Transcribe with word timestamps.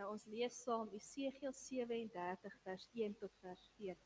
Nou 0.00 0.14
ons 0.14 0.22
lees 0.32 0.54
saam 0.64 0.86
Esegiel 0.96 1.50
37 1.52 2.54
vers 2.64 2.84
1 2.96 3.16
tot 3.20 3.32
vers 3.44 3.64
14. 3.76 3.96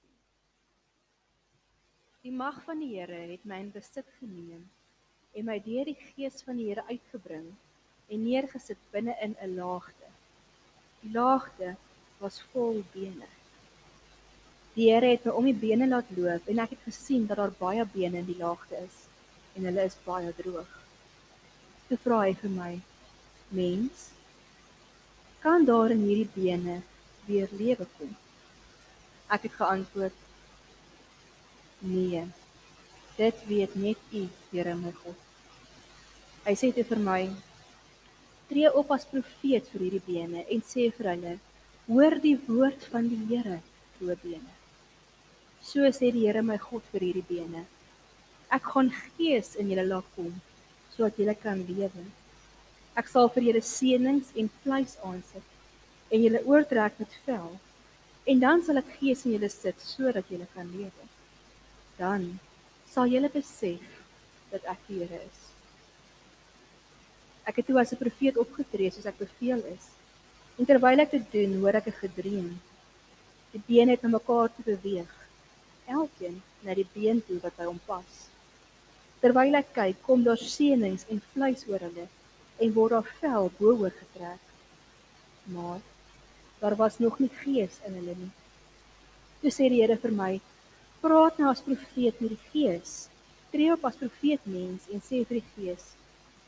Die 2.24 2.32
mag 2.34 2.56
van 2.66 2.80
die 2.82 2.88
Here 2.96 3.20
het 3.30 3.44
my 3.46 3.60
in 3.62 3.68
besit 3.70 4.08
geneem 4.16 4.64
en 5.38 5.46
my 5.46 5.54
deur 5.62 5.86
die 5.86 5.94
gees 6.00 6.42
van 6.42 6.58
die 6.58 6.66
Here 6.66 6.82
uitgebring 6.88 7.46
en 8.10 8.24
neergesit 8.24 8.80
binne 8.90 9.14
in 9.22 9.36
'n 9.38 9.54
laagte. 9.54 10.08
Die 11.04 11.12
laagte 11.14 11.76
was 12.18 12.40
vol 12.50 12.82
bene. 12.96 13.30
Die 14.74 14.90
Here 14.90 15.12
het 15.14 15.30
my 15.30 15.36
om 15.38 15.46
die 15.46 15.60
bene 15.62 15.86
laat 15.86 16.10
loop 16.16 16.50
en 16.50 16.64
ek 16.66 16.74
het 16.74 16.82
gesien 16.88 17.30
dat 17.30 17.38
daar 17.38 17.54
baie 17.62 17.86
bene 17.94 18.18
in 18.24 18.30
die 18.32 18.40
laagte 18.42 18.82
is 18.82 18.98
en 19.54 19.70
hulle 19.70 19.86
is 19.92 20.02
baie 20.10 20.34
droog. 20.42 20.74
Toe 21.86 22.02
vra 22.08 22.20
hy 22.26 22.34
vir 22.42 22.50
my: 22.50 22.72
"Mens, 23.62 24.10
kan 25.44 25.64
daar 25.68 25.92
in 25.94 26.02
hierdie 26.08 26.32
bene 26.34 26.80
weer 27.28 27.48
lewe 27.60 27.86
kom?" 27.98 28.16
Ek 29.28 29.46
het 29.46 29.54
geantwoord: 29.60 30.16
"Nee. 31.78 32.24
Dit 33.16 33.46
weet 33.46 33.74
net 33.74 34.00
U, 34.12 34.28
Here 34.50 34.74
my 34.74 34.92
God." 35.04 35.18
Hy 36.44 36.54
sê 36.60 36.72
toe 36.74 36.84
vir 36.84 37.00
my: 37.00 37.22
"Tree 38.48 38.70
op 38.80 38.90
as 38.90 39.06
profeet 39.12 39.68
vir 39.72 39.80
hierdie 39.80 40.06
bene 40.06 40.44
en 40.44 40.60
sê 40.72 40.90
vir 40.96 41.10
hulle: 41.12 41.38
Hoor 41.86 42.14
die 42.20 42.38
woord 42.46 42.84
van 42.92 43.08
die 43.08 43.20
Here, 43.28 43.60
o 44.00 44.16
bene. 44.22 44.52
So 45.60 45.80
sê 45.92 46.10
die 46.12 46.26
Here 46.26 46.42
my 46.42 46.56
God 46.58 46.84
vir 46.92 47.00
hierdie 47.06 47.28
bene: 47.28 47.64
Ek 48.48 48.64
gaan 48.72 48.90
gees 49.16 49.54
in 49.60 49.68
julle 49.72 49.84
laat 49.88 50.08
kom 50.16 50.32
sodat 50.94 51.16
julle 51.18 51.34
kan 51.34 51.60
lewe. 51.68 52.04
Ek 52.94 53.08
sal 53.10 53.26
vir 53.34 53.48
julle 53.48 53.62
seënings 53.66 54.28
en 54.38 54.50
vleis 54.62 54.92
aansit 55.02 55.46
en 56.14 56.22
julle 56.22 56.42
oortrek 56.46 57.00
met 57.02 57.16
vel. 57.26 57.48
En 58.30 58.42
dan 58.44 58.62
sal 58.62 58.78
ek 58.80 58.92
gees 59.00 59.24
in 59.26 59.34
julle 59.34 59.50
sit 59.50 59.80
sodat 59.82 60.30
julle 60.30 60.46
kan 60.54 60.68
lewe. 60.70 61.08
Dan 61.98 62.28
sal 62.92 63.10
julle 63.10 63.32
besef 63.34 63.82
dat 64.52 64.70
ek 64.70 64.86
die 64.86 65.00
Here 65.02 65.20
is. 65.24 65.42
Ek 67.50 67.58
het 67.60 67.66
toe 67.66 67.80
as 67.82 67.92
'n 67.92 68.02
profeet 68.04 68.38
opgetree 68.38 68.90
soos 68.90 69.10
ek 69.10 69.18
beveel 69.18 69.60
is. 69.74 69.90
En 70.58 70.64
terwyl 70.64 71.00
ek 71.00 71.10
dit 71.10 71.26
doen, 71.32 71.60
hoor 71.60 71.74
ek 71.74 71.88
'n 71.88 72.00
gedreun. 72.00 72.60
Die 73.52 73.62
bene 73.66 73.90
het 73.90 74.02
na 74.02 74.08
mekaar 74.08 74.48
toe 74.54 74.64
beweeg. 74.64 75.12
Elkeen 75.86 76.42
na 76.62 76.74
die 76.74 76.86
been 76.94 77.20
toe 77.26 77.38
wat 77.42 77.56
by 77.56 77.64
hom 77.64 77.80
pas. 77.86 78.28
Terwyl 79.20 79.54
ek 79.54 79.74
kyk, 79.74 80.02
kom 80.02 80.22
daar 80.22 80.38
seënings 80.38 81.04
en 81.08 81.20
vleis 81.32 81.66
oor 81.68 81.80
hulle 81.80 82.06
en 82.58 82.72
word 82.76 82.94
daar 82.96 83.10
vel 83.20 83.50
bo-oor 83.58 83.94
getrek. 83.94 84.42
Maar 85.44 85.80
daar 86.60 86.76
was 86.76 86.98
nog 86.98 87.18
nie 87.18 87.30
gees 87.42 87.80
in 87.86 87.98
hulle 87.98 88.14
nie. 88.18 88.30
Toe 89.40 89.52
sê 89.52 89.68
die 89.68 89.82
Here 89.82 89.96
vir 89.96 90.12
my: 90.12 90.40
"Praat 91.02 91.38
nou 91.38 91.50
as 91.50 91.60
profeet 91.60 92.20
met 92.20 92.30
die 92.30 92.44
gees. 92.52 93.08
Tree 93.50 93.72
op 93.72 93.84
as 93.84 94.00
profeet 94.00 94.40
mens 94.46 94.88
en 94.92 95.00
sê 95.00 95.24
vir 95.26 95.40
die 95.40 95.50
gees: 95.56 95.84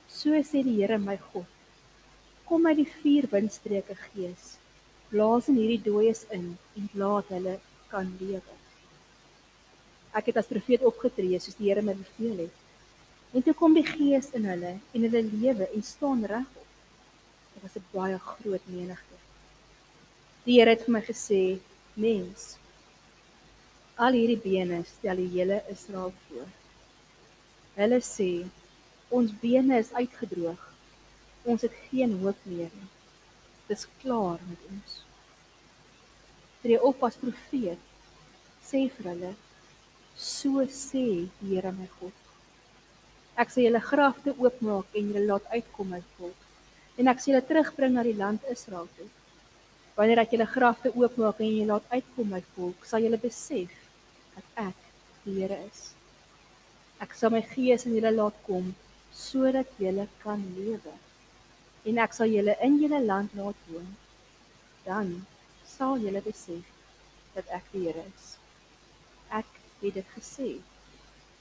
So 0.09 0.31
sê 0.31 0.63
die 0.65 0.81
Here 0.81 0.99
my 0.99 1.19
God: 1.33 1.47
kom 2.47 2.67
uit 2.67 2.77
die 2.77 2.91
vier 3.03 3.27
windstreke 3.31 3.95
gees. 3.95 4.57
Blaas 5.11 5.49
in 5.51 5.59
hierdie 5.59 5.83
dooies 5.83 6.25
in 6.31 6.53
en 6.79 6.89
laat 6.95 7.29
hulle 7.35 7.59
kan 7.91 8.13
lewe. 8.21 8.55
Ek 10.17 10.31
het 10.31 10.39
as 10.41 10.51
profeet 10.51 10.85
opgetree 10.87 11.39
soos 11.43 11.59
die 11.59 11.69
Here 11.71 11.83
my 11.83 11.95
beveel 11.99 12.47
het. 12.47 12.66
En 13.33 13.43
toe 13.43 13.55
kom 13.55 13.75
die 13.75 13.87
gees 13.87 14.31
in 14.39 14.45
hulle 14.49 14.77
en 14.93 15.07
hulle 15.07 15.23
lewe 15.23 15.69
en 15.71 15.83
staan 15.83 16.25
regop. 16.25 16.69
Dit 17.55 17.63
was 17.63 17.77
'n 17.77 17.85
baie 17.93 18.19
groot 18.19 18.65
menigte. 18.67 19.17
Die 20.45 20.61
Here 20.61 20.71
het 20.71 20.85
vir 20.85 20.93
my 20.93 21.03
gesê: 21.03 21.59
"Mens, 21.95 22.57
al 23.97 24.13
hierdie 24.13 24.43
bene 24.51 24.85
stel 24.85 25.17
die 25.17 25.29
hele 25.29 25.63
Israel 25.71 26.13
voor. 26.29 26.49
Hulle 27.75 28.01
sê: 28.01 28.47
Ons 29.09 29.33
bene 29.41 29.79
is 29.79 29.93
uitgedroog 29.93 30.77
ons 31.47 31.63
het 31.63 31.75
geen 31.89 32.19
hoop 32.21 32.39
meer 32.43 32.71
nie. 32.75 32.89
Dis 33.71 33.87
klaar 34.03 34.41
met 34.51 34.63
ons. 34.71 35.01
Tree 36.63 36.79
op 36.83 37.03
as 37.07 37.19
profeet. 37.23 37.83
Sê 38.67 38.87
vir 38.97 39.11
hulle: 39.13 39.33
So 40.19 40.67
sê 40.75 41.07
die 41.41 41.55
Here 41.55 41.73
my 41.73 41.87
God. 42.01 42.26
Ek 43.37 43.51
sê 43.53 43.67
julle 43.67 43.83
grafte 43.85 44.33
oopmaak 44.41 44.95
en 44.97 45.09
julle 45.11 45.27
laat 45.29 45.49
uitkom 45.53 45.91
my 45.93 46.01
volk. 46.17 46.45
En 46.97 47.11
ek 47.13 47.19
sê 47.21 47.31
julle 47.33 47.45
terugbring 47.45 47.93
na 47.93 48.05
die 48.07 48.17
land 48.17 48.47
Israel 48.53 48.89
toe. 48.97 49.09
Wanneer 49.97 50.23
ek 50.23 50.33
julle 50.33 50.47
grafte 50.49 50.93
oopmaak 50.95 51.43
en 51.45 51.51
julle 51.53 51.69
laat 51.73 51.93
uitkom 51.93 52.33
my 52.33 52.41
volk, 52.55 52.87
sal 52.89 53.05
julle 53.05 53.21
besef 53.21 53.75
dat 54.37 54.63
ek 54.71 54.89
die 55.27 55.37
Here 55.41 55.59
is. 55.67 55.83
Ek 57.05 57.13
sal 57.19 57.35
my 57.35 57.43
gees 57.53 57.85
in 57.85 57.99
julle 57.99 58.15
laat 58.15 58.41
kom 58.49 58.73
sodat 59.17 59.69
julle 59.81 60.09
kan 60.23 60.41
lewe 60.57 60.95
en 61.89 62.01
ek 62.05 62.17
sal 62.17 62.33
julle 62.33 62.57
in 62.65 62.81
julle 62.81 63.01
land 63.05 63.37
laat 63.39 63.69
woon. 63.69 63.93
Dan 64.89 65.13
sal 65.77 66.01
julle 66.01 66.25
besef 66.25 66.73
dat 67.37 67.53
ek 67.61 67.69
die 67.75 67.85
Here 67.85 68.09
is. 68.09 68.37
Ek 69.29 69.49
het 69.83 70.01
dit 70.01 70.13
gesê 70.17 70.51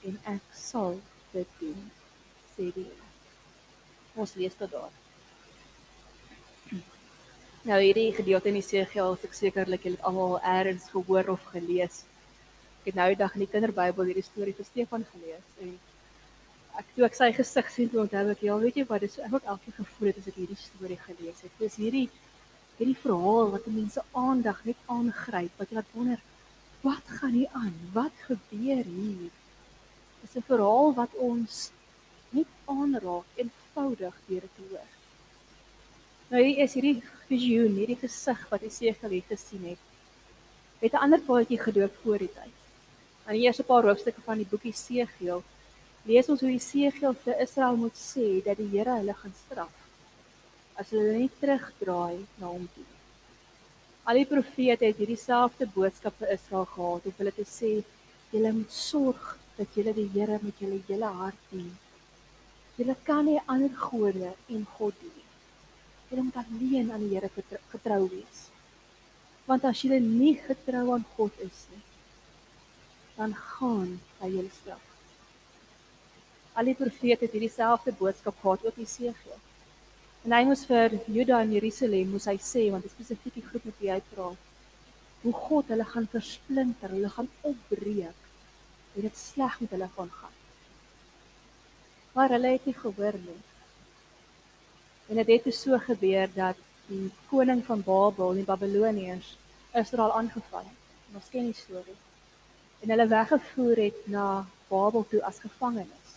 en 0.04 0.20
ek 0.36 0.56
sal 0.60 1.00
dit 1.36 1.58
doen, 1.62 1.82
sê 2.54 2.70
die 2.74 2.86
Here. 2.86 3.10
Ons 4.16 4.32
lees 4.40 4.54
dit 4.56 4.70
daar. 4.72 4.92
Nou 7.66 7.80
hierdie 7.82 8.12
gedeelte 8.16 8.48
in 8.48 8.60
Jesegiel, 8.60 9.16
ek 9.26 9.34
sekerlik 9.36 9.88
julle 9.88 10.00
almal 10.08 10.38
eers 10.40 10.86
gehoor 10.92 11.32
of 11.34 11.48
gelees. 11.50 12.04
Ek 12.80 12.92
het 12.92 13.00
nou 13.00 13.08
die 13.10 13.18
dag 13.20 13.34
in 13.34 13.42
die 13.44 13.50
kinderbybel 13.50 14.08
hierdie 14.08 14.24
storie 14.24 14.54
vir 14.56 14.68
Stefan 14.68 15.04
gelees 15.12 15.60
en 15.64 15.74
ek 16.80 16.88
toe 16.94 17.06
ek 17.08 17.16
sy 17.16 17.28
gesig 17.36 17.68
sien 17.72 17.90
toe 17.92 18.02
onthou 18.02 18.22
ek 18.32 18.44
ja 18.44 18.56
weet 18.60 18.78
jy 18.80 18.84
wat 18.88 19.04
dis 19.04 19.16
ek 19.24 19.34
het 19.34 19.50
elke 19.52 19.72
gevoel 19.78 20.10
het 20.10 20.20
as 20.20 20.28
ek 20.30 20.38
hierdie 20.42 20.58
storie 20.60 20.98
gelees 21.04 21.42
het 21.44 21.62
dis 21.62 21.78
hierdie 21.80 22.04
hierdie 22.78 22.98
verhaal 23.00 23.52
wat 23.54 23.68
mense 23.72 24.04
aandag 24.24 24.60
net 24.68 24.90
aangryp 24.96 25.62
wat 25.62 25.72
jy 25.72 25.78
laat 25.78 25.94
wonder 25.96 26.20
wat 26.84 27.14
gaan 27.18 27.34
hier 27.38 27.56
aan 27.62 27.72
wat 27.96 28.20
gebeur 28.28 28.84
hier 28.92 29.32
dis 30.26 30.42
'n 30.42 30.46
verhaal 30.52 30.94
wat 30.94 31.12
ons 31.14 31.70
net 32.30 32.50
aanraak 32.64 33.26
eenvoudig 33.42 34.14
deur 34.28 34.46
te 34.54 34.62
hoor. 34.70 34.88
Nou 36.30 36.42
hier 36.42 36.62
is 36.64 36.74
hierdie 36.74 37.02
visioen 37.28 37.76
hierdie 37.78 37.98
gesig 38.00 38.40
wat 38.50 38.62
Esegiel 38.62 39.12
het 39.18 39.28
gesien 39.34 39.64
het. 39.70 39.82
Het 40.80 40.92
'n 40.92 41.04
ander 41.04 41.20
paadjie 41.20 41.58
gedoop 41.58 41.94
voor 42.02 42.18
die 42.18 42.32
tyd. 42.38 42.56
Aan 43.26 43.34
die 43.34 43.46
eerste 43.46 43.62
paar 43.62 43.82
hoofstukke 43.82 44.20
van 44.20 44.38
die 44.38 44.50
boekie 44.50 44.72
Esegiel 44.72 45.42
lees 46.02 46.28
ons 46.28 46.40
hoe 46.40 46.50
Jesegiel 46.50 47.14
vir 47.24 47.40
Israel 47.40 47.76
moet 47.76 47.96
sê 47.96 48.42
dat 48.44 48.56
die 48.56 48.70
Here 48.74 48.98
hulle 48.98 49.14
gaan 49.14 49.34
straf 49.44 49.74
as 50.74 50.90
hulle 50.90 51.12
nie 51.18 51.30
terugdraai 51.40 52.26
na 52.38 52.46
hom 52.46 52.68
toe. 52.74 52.84
Al 54.04 54.14
die 54.14 54.26
profete 54.26 54.84
het 54.84 54.96
hierdie 54.96 55.16
selfde 55.16 55.66
boodskap 55.66 56.14
vir 56.18 56.32
Israel 56.32 56.64
gehad 56.64 57.06
om 57.06 57.14
hulle 57.16 57.32
te 57.32 57.44
sê 57.44 57.72
julle 58.30 58.52
moet 58.52 58.72
sorg 58.72 59.36
dat 59.56 59.74
julle 59.74 59.94
die 59.96 60.08
Here 60.14 60.38
met 60.42 60.58
julle 60.60 60.80
hele 60.88 61.12
hart 61.20 61.50
dien. 61.50 61.70
Julle 62.76 62.96
kan 63.04 63.24
nie 63.24 63.40
ander 63.46 63.72
gode 63.80 64.34
en 64.52 64.66
God 64.76 64.98
dien. 65.00 65.24
Julle 66.10 66.26
moet 66.28 66.42
alleen 66.42 66.92
aan 66.92 67.04
die 67.06 67.14
Here 67.14 67.30
getrou 67.72 68.02
wees. 68.10 68.42
Want 69.46 69.64
as 69.64 69.80
julle 69.82 70.00
nie 70.02 70.34
getrou 70.42 70.90
aan 70.92 71.06
God 71.16 71.32
is 71.40 71.64
nie, 71.72 71.82
dan 73.16 73.32
gaan 73.34 73.96
hy 74.20 74.30
julle 74.34 74.52
straf. 74.52 74.82
Al 76.56 76.68
die 76.70 76.76
profete 76.76 77.26
het 77.26 77.34
hierdie 77.36 77.52
selfde 77.52 77.92
boodskap 77.96 78.36
gehad 78.42 78.64
ook 78.66 78.80
Jesegiel. 78.80 79.40
En 80.26 80.34
hy 80.34 80.42
moes 80.48 80.64
vir 80.66 80.98
Juda 81.12 81.40
en 81.44 81.52
Jerusalem 81.54 82.12
moes 82.16 82.26
hy 82.26 82.36
sê 82.42 82.66
want 82.74 82.88
spesifiek 82.90 83.36
die 83.38 83.44
groep 83.46 83.68
met 83.68 83.82
wie 83.82 83.92
hy 83.92 84.00
praat. 84.10 84.40
Hoe 85.22 85.34
God 85.46 85.72
hulle 85.72 85.86
gaan 85.86 86.08
versplinter, 86.10 86.92
hulle 86.92 87.10
gaan 87.12 87.28
opbreek. 87.46 88.25
En 88.96 89.04
dit 89.04 89.16
sleg 89.16 89.60
met 89.60 89.70
hulle 89.70 89.88
gaan 89.96 90.10
gaan. 90.20 90.36
Maar 92.16 92.32
hulle 92.36 92.54
het 92.56 92.64
nie 92.64 92.74
gehoor 92.74 93.18
nie. 93.24 93.40
En 95.06 95.20
dit 95.20 95.26
het, 95.26 95.44
het 95.44 95.54
so 95.54 95.78
gebeur 95.78 96.30
dat 96.34 96.56
die 96.86 97.10
koning 97.28 97.64
van 97.64 97.82
Babel, 97.82 98.32
die 98.38 98.46
Babiloniërs, 98.46 99.36
Israel 99.76 100.14
aangeval 100.16 100.64
het. 100.64 100.82
Ons 101.14 101.28
ken 101.30 101.50
die 101.50 101.58
storie. 101.58 101.98
En 102.80 102.92
hulle 102.94 103.06
weggevoer 103.10 103.82
het 103.84 104.06
na 104.12 104.46
Babel 104.68 105.06
toe 105.10 105.22
as 105.24 105.42
gevangenes. 105.44 106.16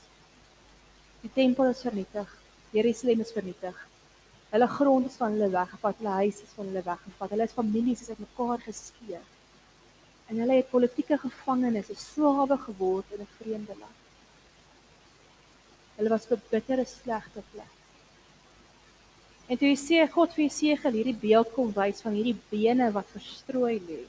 Die 1.21 1.31
tempel 1.33 1.69
is 1.73 1.81
vernietig. 1.83 2.31
Jerusalem 2.71 3.19
is 3.25 3.33
vernietig. 3.35 3.87
Hulle 4.49 4.67
grond 4.67 5.09
is 5.09 5.17
van 5.19 5.35
hulle 5.35 5.49
weggevat, 5.53 5.97
hulle 5.99 6.15
huis 6.23 6.39
is 6.41 6.55
van 6.55 6.71
hulle 6.71 6.83
weggevat. 6.85 7.33
Hulle 7.35 7.49
is 7.49 7.57
families 7.57 8.01
is 8.01 8.09
uitmekaar 8.09 8.63
geskeur. 8.65 9.25
En 10.29 10.37
hulle 10.37 10.59
het 10.59 10.69
politieke 10.69 11.17
gevangenes, 11.17 11.89
slawe 11.97 12.57
geword 12.67 13.11
in 13.15 13.21
'n 13.21 13.33
vreemde 13.39 13.75
land. 13.79 13.97
Hulle 15.97 16.09
was 16.09 16.25
vir 16.29 16.39
bittere 16.51 16.85
slegte 16.85 17.41
plek. 17.51 17.73
En 19.49 19.57
toe 19.57 19.71
sê 19.81 20.03
God 20.13 20.33
vir 20.35 20.43
Jesegiel 20.45 20.93
hierdie 20.93 21.17
beeld 21.21 21.49
kom 21.55 21.71
wys 21.73 22.03
van 22.05 22.13
hierdie 22.13 22.37
bene 22.51 22.91
wat 22.93 23.09
verstrooi 23.15 23.79
lê. 23.87 24.03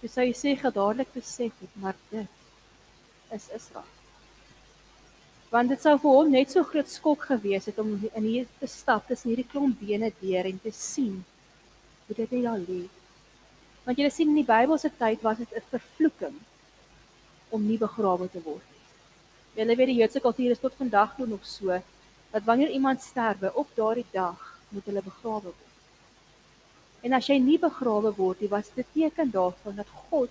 Dis 0.00 0.16
sê 0.16 0.24
Jesegiel 0.24 0.72
dadelik 0.72 1.12
besef 1.12 1.52
het, 1.60 1.76
maar 1.82 1.94
dit 2.10 2.26
is 3.36 3.48
Israel. 3.58 3.92
Want 5.50 5.68
dit 5.68 5.82
sou 5.84 5.94
vir 5.98 6.16
hom 6.18 6.30
net 6.32 6.50
so 6.50 6.64
groot 6.64 6.88
skok 6.90 7.28
gewees 7.28 7.68
het 7.68 7.78
om 7.78 7.92
in 8.08 8.24
hier 8.24 8.46
te 8.58 8.66
stap 8.66 9.06
tussen 9.06 9.34
hierdie 9.34 9.50
klomp 9.52 9.78
bene 9.80 10.10
deur 10.22 10.48
en 10.48 10.58
te 10.64 10.72
sien 10.72 11.20
hoe 12.06 12.16
dit 12.16 12.32
daar 12.42 12.58
lê. 12.64 12.86
Want 13.86 14.00
jy 14.02 14.08
sien 14.10 14.32
in 14.32 14.40
die 14.40 14.48
Bybelse 14.48 14.90
tyd 14.98 15.22
was 15.22 15.38
dit 15.38 15.52
'n 15.54 15.68
vervloeking 15.70 16.38
om 17.54 17.66
nie 17.66 17.78
begrawe 17.78 18.28
te 18.30 18.42
word 18.42 18.64
nie. 18.70 18.82
Julle 19.56 19.76
weet 19.76 19.90
die 19.92 20.00
Joodse 20.00 20.20
kultuur 20.20 20.50
is 20.50 20.58
tot 20.58 20.74
vandag 20.74 21.14
toe 21.16 21.26
nog 21.26 21.46
so 21.46 21.82
dat 22.32 22.44
wanneer 22.44 22.70
iemand 22.70 23.02
sterwe 23.02 23.54
op 23.54 23.68
daardie 23.74 24.06
dag 24.12 24.58
moet 24.68 24.84
hulle 24.84 25.02
begrawe 25.02 25.42
word. 25.42 25.74
En 27.00 27.12
as 27.12 27.28
jy 27.30 27.38
nie 27.38 27.58
begrawe 27.58 28.10
word 28.16 28.40
nie, 28.40 28.50
was 28.50 28.72
dit 28.74 28.86
teken 28.92 29.30
daarvan 29.30 29.76
dat 29.76 29.88
God 30.10 30.30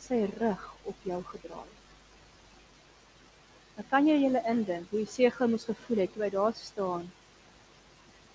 sy 0.00 0.24
rug 0.38 0.64
op 0.82 0.96
jou 1.04 1.22
gedra 1.24 1.60
het. 1.60 1.80
Dan 3.76 3.88
kan 3.90 4.06
jy 4.08 4.16
julle 4.22 4.42
indink 4.48 4.90
hoe 4.90 5.04
Segel 5.06 5.48
moes 5.48 5.68
gevoel 5.68 6.02
het 6.04 6.14
toe 6.14 6.22
hy 6.22 6.30
daar 6.30 6.56
staan. 6.56 7.04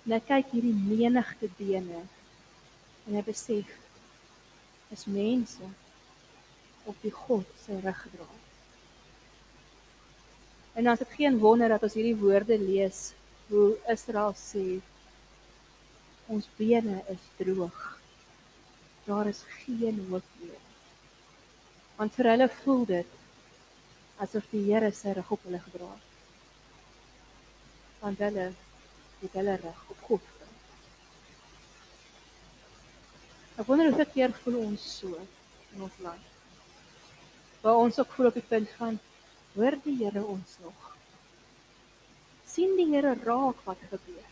En 0.06 0.14
hy 0.14 0.20
kyk 0.28 0.54
hierdie 0.54 0.74
menigte 0.74 1.50
bene 1.58 2.04
en 3.06 3.18
hy 3.18 3.22
besef 3.26 3.74
is 4.94 5.04
mense 5.04 5.68
op 6.84 6.98
die 7.02 7.12
God 7.14 7.46
sy 7.64 7.78
rug 7.82 8.02
gedra 8.02 8.26
het. 8.26 8.44
En 10.76 10.84
dan 10.84 10.92
is 10.92 10.98
dit 10.98 11.16
geen 11.18 11.38
wonder 11.38 11.68
dat 11.72 11.82
ons 11.82 11.96
hierdie 11.96 12.18
woorde 12.20 12.58
lees 12.60 13.00
hoe 13.48 13.76
Israel 13.88 14.34
sê 14.38 14.64
ons 16.26 16.48
bene 16.58 17.00
is 17.12 17.22
droog. 17.38 17.82
Daar 19.06 19.26
is 19.30 19.42
geen 19.64 20.02
hoop 20.10 20.26
meer. 20.42 20.62
Want 21.96 22.14
vir 22.18 22.30
hulle 22.32 22.48
voel 22.62 22.84
dit 22.90 23.18
asof 24.20 24.48
die 24.52 24.64
Here 24.68 24.90
sy 24.92 25.14
rug 25.16 25.30
op 25.36 25.48
hulle 25.48 25.60
gedra 25.64 25.90
het. 25.90 26.08
Want 28.02 28.24
hulle 28.26 28.48
het 29.22 29.38
hulle 29.40 29.60
rug 29.62 29.84
op 29.94 30.08
God. 30.10 30.35
Ek 33.56 33.66
wonder 33.66 33.92
dit 33.96 34.12
keer 34.12 34.32
voel 34.44 34.58
ons 34.62 34.82
so 35.00 35.16
in 35.74 35.82
ons 35.82 36.00
land. 36.04 36.32
Waar 37.62 37.80
ons 37.84 37.98
ook 37.98 38.12
voel 38.16 38.30
op 38.32 38.40
die 38.40 38.48
punt 38.48 38.68
van 38.80 38.98
Hoor 39.56 39.78
die 39.84 39.96
Here 40.04 40.24
ons 40.24 40.58
nog? 40.60 40.86
sien 42.56 42.76
die 42.78 42.88
Here 42.88 43.12
raak 43.24 43.58
wat 43.66 43.80
gebeur? 43.90 44.24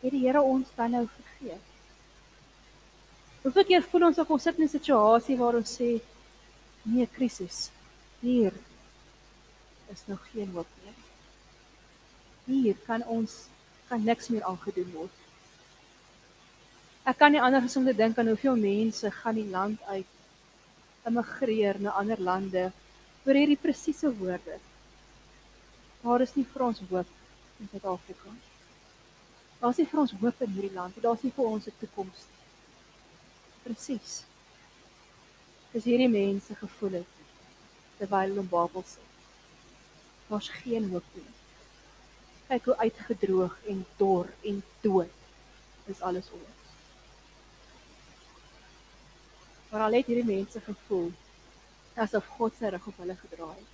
Het 0.00 0.14
die 0.14 0.24
Here 0.24 0.40
ons 0.40 0.70
dan 0.76 0.94
nou 0.96 1.04
vergeet? 1.16 1.68
Hoeveel 3.42 3.66
keer 3.68 3.84
voel 3.90 4.06
ons 4.08 4.20
of 4.22 4.30
ons 4.30 4.42
sit 4.46 4.58
in 4.58 4.64
'n 4.64 4.72
situasie 4.72 5.36
waar 5.36 5.58
ons 5.60 5.76
sê 5.78 5.90
nee, 6.82 7.06
krisis. 7.06 7.70
Hier 8.20 8.52
is 9.92 10.02
nog 10.06 10.22
geen 10.32 10.50
hoop 10.54 10.70
meer. 10.84 10.98
Hier 12.46 12.76
kan 12.86 13.04
ons 13.04 13.32
kan 13.88 14.04
niks 14.04 14.28
meer 14.28 14.44
aangedoen 14.44 14.92
word. 14.92 15.21
Ek 17.02 17.16
kan 17.18 17.32
nie 17.34 17.40
anders 17.42 17.74
om 17.76 17.86
te 17.86 17.94
dink 17.98 18.18
aan 18.18 18.28
hoeveel 18.30 18.58
mense 18.62 19.10
gaan 19.10 19.34
die 19.34 19.48
land 19.50 19.80
uit 19.90 21.08
immigreer 21.10 21.80
na 21.82 21.96
ander 21.98 22.20
lande 22.22 22.68
vir 23.24 23.38
hierdie 23.40 23.58
presiese 23.58 24.12
woorde. 24.20 24.58
Daar 26.04 26.22
is 26.22 26.36
nie 26.36 26.46
vir 26.52 26.64
ons 26.68 26.82
hoop 26.92 27.10
in 27.58 27.70
Suid-Afrika. 27.72 28.36
Daar 29.58 29.74
is 29.74 29.82
nie 29.82 29.88
vir 29.90 30.02
ons 30.04 30.14
hoop 30.20 30.46
in 30.46 30.54
hierdie 30.54 30.72
land. 30.76 31.02
Daar 31.02 31.18
is 31.18 31.26
nie 31.26 31.34
vir 31.34 31.50
ons 31.56 31.66
'n 31.66 31.74
toekoms. 31.80 32.22
Presies. 33.64 34.14
Dis 35.72 35.84
hierdie 35.84 36.08
mense 36.08 36.54
gevoel 36.54 37.02
het 37.02 37.12
terwyl 37.98 38.28
hulle 38.28 38.40
in 38.46 38.48
Babel 38.48 38.82
sit. 38.86 39.10
Daar's 40.28 40.48
geen 40.62 40.90
hoop 40.90 41.04
nie. 41.14 41.30
Kyk 42.48 42.64
hoe 42.64 42.76
uitgedroog 42.76 43.58
en 43.66 43.86
dor 43.96 44.26
en 44.42 44.62
dood 44.80 45.14
is 45.86 46.00
alles 46.00 46.30
om 46.30 46.38
ons. 46.38 46.62
Maar 49.72 49.80
al 49.80 49.92
het 49.96 50.06
hierdie 50.06 50.28
mense 50.28 50.60
gevoel 50.60 51.12
asof 52.02 52.26
God 52.36 52.56
sy 52.58 52.68
rug 52.72 52.88
op 52.90 52.98
hulle 53.00 53.14
gedraai 53.16 53.56
het. 53.56 53.70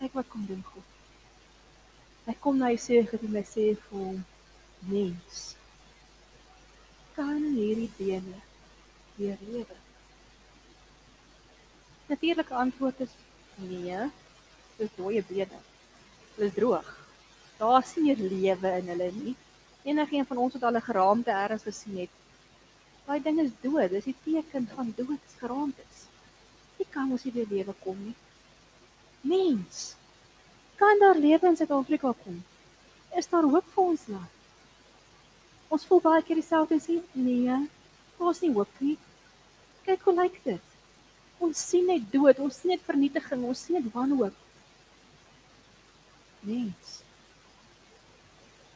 Kyk 0.00 0.18
wat 0.18 0.28
kom 0.28 0.44
doen 0.48 0.60
God. 0.64 0.90
Hy 2.26 2.34
kom 2.44 2.60
na 2.60 2.68
Jesaja 2.68 3.06
en 3.16 3.38
hy 3.38 3.44
sê 3.48 3.64
vir 3.80 3.96
hom: 3.96 4.18
"Mens, 4.92 5.40
kan 7.16 7.40
hierdie 7.56 7.88
bene 7.96 8.44
weer 9.16 9.40
lewe?" 9.48 9.80
Natuurlike 12.12 12.54
antwoord 12.54 13.00
is 13.00 13.16
nee. 13.56 14.04
Dis 14.76 14.96
dooie 15.00 15.24
bene. 15.28 15.64
Hulle 16.36 16.48
is 16.52 16.56
droog. 16.60 16.96
Daar's 17.56 17.96
nie 17.96 18.16
lewe 18.16 18.76
in 18.82 18.88
hulle 18.92 19.12
nie. 19.16 19.36
Enigeen 19.82 20.28
van 20.28 20.44
ons 20.44 20.52
wat 20.56 20.68
al 20.68 20.76
'n 20.76 20.88
geraamte 20.88 21.30
ergens 21.30 21.62
gesien 21.62 21.98
het, 22.04 22.19
daai 23.10 23.18
ding 23.26 23.42
is 23.42 23.50
dood. 23.64 23.90
Dis 23.90 24.06
die 24.06 24.16
teken 24.22 24.70
van 24.70 24.94
dood, 24.94 25.36
geraamte 25.42 25.82
kan 26.90 27.10
ons 27.10 27.24
nie 27.24 27.32
weer 27.34 27.48
lewe 27.50 27.74
kom 27.84 27.98
nie. 28.04 28.16
Mens, 29.30 29.94
kan 30.80 30.98
daar 31.02 31.18
lewe 31.18 31.50
in 31.50 31.56
Suid-Afrika 31.56 32.12
kom? 32.24 32.40
Is 33.18 33.28
daar 33.30 33.46
hoop 33.46 33.66
vir 33.74 33.84
ons 33.84 34.06
land? 34.10 34.36
Ons 35.70 35.86
voel 35.86 36.02
baie 36.02 36.22
keer 36.26 36.40
dieselfde 36.40 36.80
sê, 36.82 36.98
nee, 37.14 37.58
daar's 38.18 38.42
nie 38.42 38.52
hoop 38.56 38.82
nie. 38.82 38.96
Kyk 39.86 40.06
hoe 40.08 40.16
lyk 40.18 40.40
dit. 40.46 40.76
Ons 41.40 41.62
sien 41.70 41.86
net 41.88 42.08
dood, 42.12 42.40
ons 42.42 42.58
sien 42.62 42.74
net 42.74 42.82
vernietiging, 42.84 43.46
ons 43.46 43.64
sien 43.66 43.78
net 43.78 43.86
wanhoop. 43.94 44.46
Mens, 46.48 47.00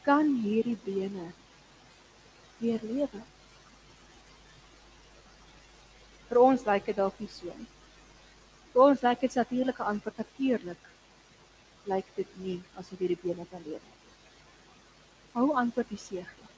kan 0.05 0.29
hierdie 0.43 0.77
bene 0.85 1.31
weer 2.61 2.83
lewe? 2.85 3.25
Vir 6.35 6.43
ons 6.43 6.65
lyk 6.67 6.89
dit 6.89 6.97
dalk 6.99 7.19
nie 7.23 7.29
so 7.31 7.47
nie. 7.55 7.69
Vir 8.73 8.81
ons 8.83 9.03
lyk 9.05 9.21
dit 9.23 9.35
natuurlike 9.39 9.83
antwoord 9.87 10.17
natuurlik. 10.19 10.87
Lyk 11.87 12.07
dit 12.17 12.31
nie 12.43 12.55
asof 12.75 12.99
hierdie 12.99 13.21
bene 13.21 13.45
kan 13.47 13.61
leef 13.63 13.85
nie. 13.85 14.15
Hou 15.35 15.45
antwoord 15.61 15.93
die 15.93 15.99
seëgel. 16.01 16.49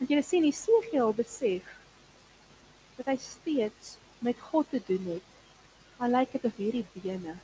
Want 0.00 0.10
jy 0.10 0.18
sien 0.26 0.42
die 0.42 0.56
seëgel 0.58 1.14
besef 1.14 1.68
dat 2.96 3.12
hy 3.12 3.14
steeds 3.22 3.92
met 4.26 4.42
God 4.48 4.66
te 4.72 4.80
doen 4.88 5.06
het. 5.12 5.28
Al 6.02 6.10
lyk 6.16 6.34
dit 6.34 6.48
of 6.50 6.58
hierdie 6.58 6.82
bene 6.96 7.36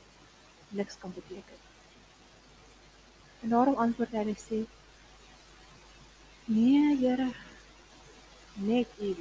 niks 0.74 0.98
kan 1.04 1.14
beteken. 1.14 1.60
En 3.46 3.54
daarom 3.54 3.78
antwoord 3.84 4.18
hy 4.18 4.24
en 4.26 4.42
sê: 4.42 4.58
"Nee, 6.50 6.98
Here, 7.04 7.30
net 8.58 8.98
U." 8.98 9.14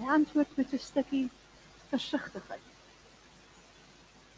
Hy 0.00 0.08
antwoord 0.08 0.56
met 0.56 0.72
'n 0.72 0.78
stukkie 0.80 1.28
versigtigheid. 1.90 2.66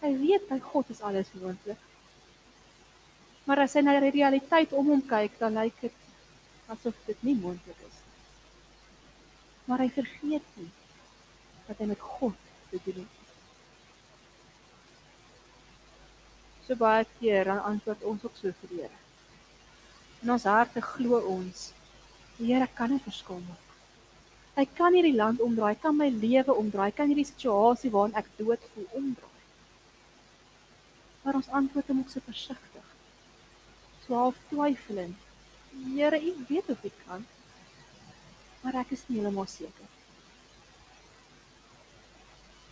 Hy 0.03 0.11
weet 0.19 0.49
by 0.49 0.59
God 0.59 0.91
is 0.91 1.01
alles 1.01 1.31
moontlik. 1.33 1.79
Maar 3.45 3.59
as 3.59 3.75
hy 3.79 3.83
na 3.83 3.95
die 4.01 4.11
realiteit 4.11 4.73
om 4.73 4.89
hom 4.91 5.03
kyk, 5.07 5.39
dan 5.39 5.55
lyk 5.55 5.81
dit 5.81 5.99
asof 6.67 6.95
dit 7.07 7.23
nie 7.23 7.37
moontlik 7.39 7.79
is 7.87 7.99
nie. 8.03 8.19
Maar 9.65 9.79
hy 9.79 9.91
vergeet 9.91 10.55
nie 10.59 10.71
dat 11.67 11.79
hy 11.79 11.87
met 11.87 12.01
God 12.01 12.39
te 12.71 12.81
doen 12.85 13.03
het. 13.03 13.19
So 16.67 16.79
baie 16.79 17.07
keer 17.19 17.45
dan 17.45 17.63
antwoord 17.63 18.03
ons 18.03 18.25
ook 18.25 18.37
so 18.39 18.55
vir 18.61 18.75
die 18.75 18.81
Here. 18.83 18.99
In 20.23 20.31
ons 20.31 20.47
harte 20.47 20.83
glo 20.83 21.19
ons 21.35 21.69
die 22.39 22.51
Here 22.51 22.69
kan 22.75 22.93
'n 22.93 23.07
verskil 23.07 23.43
maak. 23.47 23.72
Hy 24.53 24.65
kan 24.77 24.93
hierdie 24.93 25.17
land 25.17 25.41
omdraai, 25.41 25.77
kan 25.81 25.97
my 25.97 26.11
lewe 26.13 26.53
omdraai, 26.53 26.91
kan 26.93 27.09
hierdie 27.09 27.29
situasie 27.29 27.91
waarin 27.93 28.17
ek 28.21 28.27
dood 28.37 28.65
voel 28.73 28.89
omdraai. 28.99 29.45
Maar 31.23 31.39
ons 31.39 31.53
antwoord 31.61 31.89
hom 31.89 32.03
ook 32.03 32.11
so 32.13 32.21
versigtig. 32.27 32.91
So 34.05 34.19
half 34.19 34.41
twyfelend. 34.51 35.29
Here, 35.95 36.19
U 36.21 36.33
weet 36.51 36.69
of 36.75 36.85
ek 36.85 36.99
kan. 37.07 37.25
Maar 38.63 38.83
ek 38.83 38.93
is 38.99 39.07
nie 39.09 39.21
heeltemal 39.21 39.49
seker. 39.49 39.89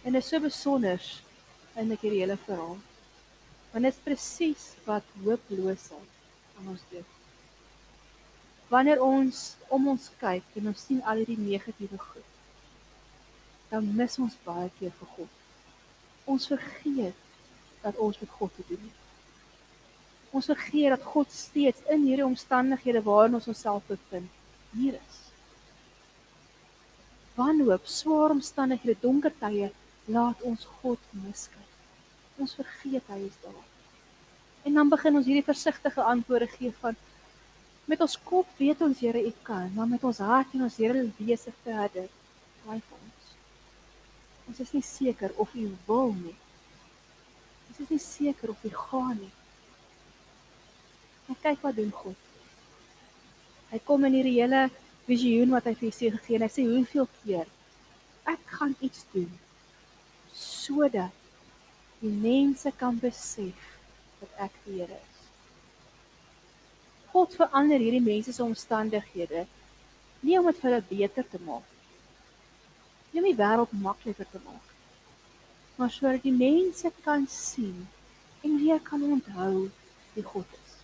En 0.04 0.12
dit 0.12 0.20
is 0.20 0.28
so 0.28 0.40
besonder 0.44 1.00
in 1.80 1.96
ek 1.96 2.04
hierdie 2.04 2.20
hele 2.26 2.36
verhaal. 2.44 2.76
Want 3.72 3.88
dit 3.88 3.94
is 3.94 4.04
presies 4.04 4.68
wat 4.84 5.16
hooploosheid 5.24 6.20
aan 6.58 6.74
ons 6.74 6.84
doen 6.92 7.08
wanneer 8.70 9.02
ons 9.02 9.42
om 9.68 9.90
ons 9.94 10.10
kyk 10.22 10.56
en 10.60 10.72
ons 10.72 10.86
sien 10.86 11.02
al 11.02 11.22
hierdie 11.22 11.40
negatiewe 11.40 11.98
goed 11.98 12.28
dan 13.70 13.92
mis 13.98 14.18
ons 14.18 14.38
baie 14.46 14.70
keer 14.78 14.94
vir 15.02 15.12
God 15.18 16.32
ons 16.36 16.50
vergeet 16.54 17.28
dat 17.84 17.96
ons 18.08 18.18
met 18.22 18.38
God 18.38 18.56
te 18.56 18.66
doen 18.72 18.82
het 18.88 19.00
Ons 20.30 20.46
vergeet 20.46 20.92
dat 20.94 21.02
God 21.02 21.32
steeds 21.34 21.82
in 21.90 22.04
hierdie 22.06 22.26
omstandighede 22.26 23.02
waarin 23.02 23.34
ons 23.34 23.48
onsself 23.50 23.82
bevind, 23.88 24.30
hier 24.76 24.94
is. 24.94 25.16
Wanhoop, 27.34 27.88
swaar 27.90 28.34
omstandighede, 28.36 28.98
donker 29.02 29.34
tye 29.40 29.72
laat 30.06 30.42
ons 30.46 30.68
God 30.82 31.02
miskyk. 31.24 31.66
Ons 32.38 32.54
vergeet 32.58 33.10
hy 33.10 33.18
is 33.26 33.40
daar. 33.42 33.66
En 34.68 34.78
dan 34.78 34.92
begin 34.92 35.18
ons 35.18 35.26
hierdie 35.26 35.46
versigtige 35.46 36.04
antwoorde 36.06 36.46
gee 36.54 36.70
van 36.78 36.98
met 37.90 38.02
ons 38.04 38.16
kop 38.22 38.50
weet 38.60 38.82
ons 38.86 39.00
Here 39.02 39.18
U 39.18 39.32
kan, 39.42 39.70
maar 39.74 39.88
met 39.90 40.04
ons 40.06 40.22
hart 40.22 40.54
en 40.54 40.66
ons 40.68 40.76
Here 40.78 41.02
wese 41.18 41.52
verder. 41.64 42.06
Twyfel 42.62 42.98
ons. 42.98 43.32
Ons 44.50 44.62
is 44.66 44.72
nie 44.76 44.84
seker 44.86 45.34
of 45.42 45.54
U 45.58 45.66
wil 45.88 46.14
nie. 46.20 46.36
Ons 47.70 47.82
is 47.86 47.90
nie 47.96 48.02
seker 48.04 48.54
of 48.54 48.62
U 48.64 48.72
gaan 48.76 49.16
nie. 49.18 49.32
En 51.30 51.38
kyk 51.42 51.62
wat 51.66 51.78
doen 51.78 51.90
God. 51.94 52.28
Hy 53.70 53.78
kom 53.86 54.06
in 54.06 54.18
hierdie 54.18 54.38
hele 54.38 54.64
visioen 55.06 55.54
wat 55.54 55.66
hy 55.66 55.74
vir 55.78 55.90
Jesaja 55.90 56.14
gegee 56.18 56.38
het. 56.38 56.46
Hy 56.46 56.52
sê 56.54 56.66
hoeveel 56.66 57.10
keer 57.22 57.50
ek 58.30 58.42
gaan 58.58 58.76
iets 58.84 59.06
doen 59.14 59.30
sodat 60.30 61.16
die 62.00 62.12
mense 62.12 62.70
kan 62.78 62.98
besef 63.02 63.70
dat 64.20 64.44
ek 64.46 64.60
die 64.66 64.78
Here 64.78 64.94
is. 64.94 65.09
God 67.12 67.36
verander 67.38 67.82
hierdie 67.82 68.04
mense 68.04 68.32
se 68.32 68.42
omstandighede 68.44 69.46
nie 70.22 70.38
om 70.38 70.50
dit 70.50 70.58
vir 70.60 70.70
hulle 70.70 70.88
beter 70.90 71.30
te 71.30 71.40
maak 71.46 71.66
nie 73.12 73.22
om 73.22 73.30
die 73.30 73.38
wêreld 73.38 73.78
makliker 73.86 74.28
te 74.32 74.42
maak 74.44 74.70
maar 75.80 75.90
sodat 75.90 76.22
die 76.22 76.36
mense 76.36 76.92
kan 77.04 77.24
sien 77.32 77.88
en 78.40 78.56
weer 78.56 78.80
kan 78.80 79.02
onthou 79.02 79.70
wie 80.12 80.24
God 80.24 80.46
is. 80.64 80.74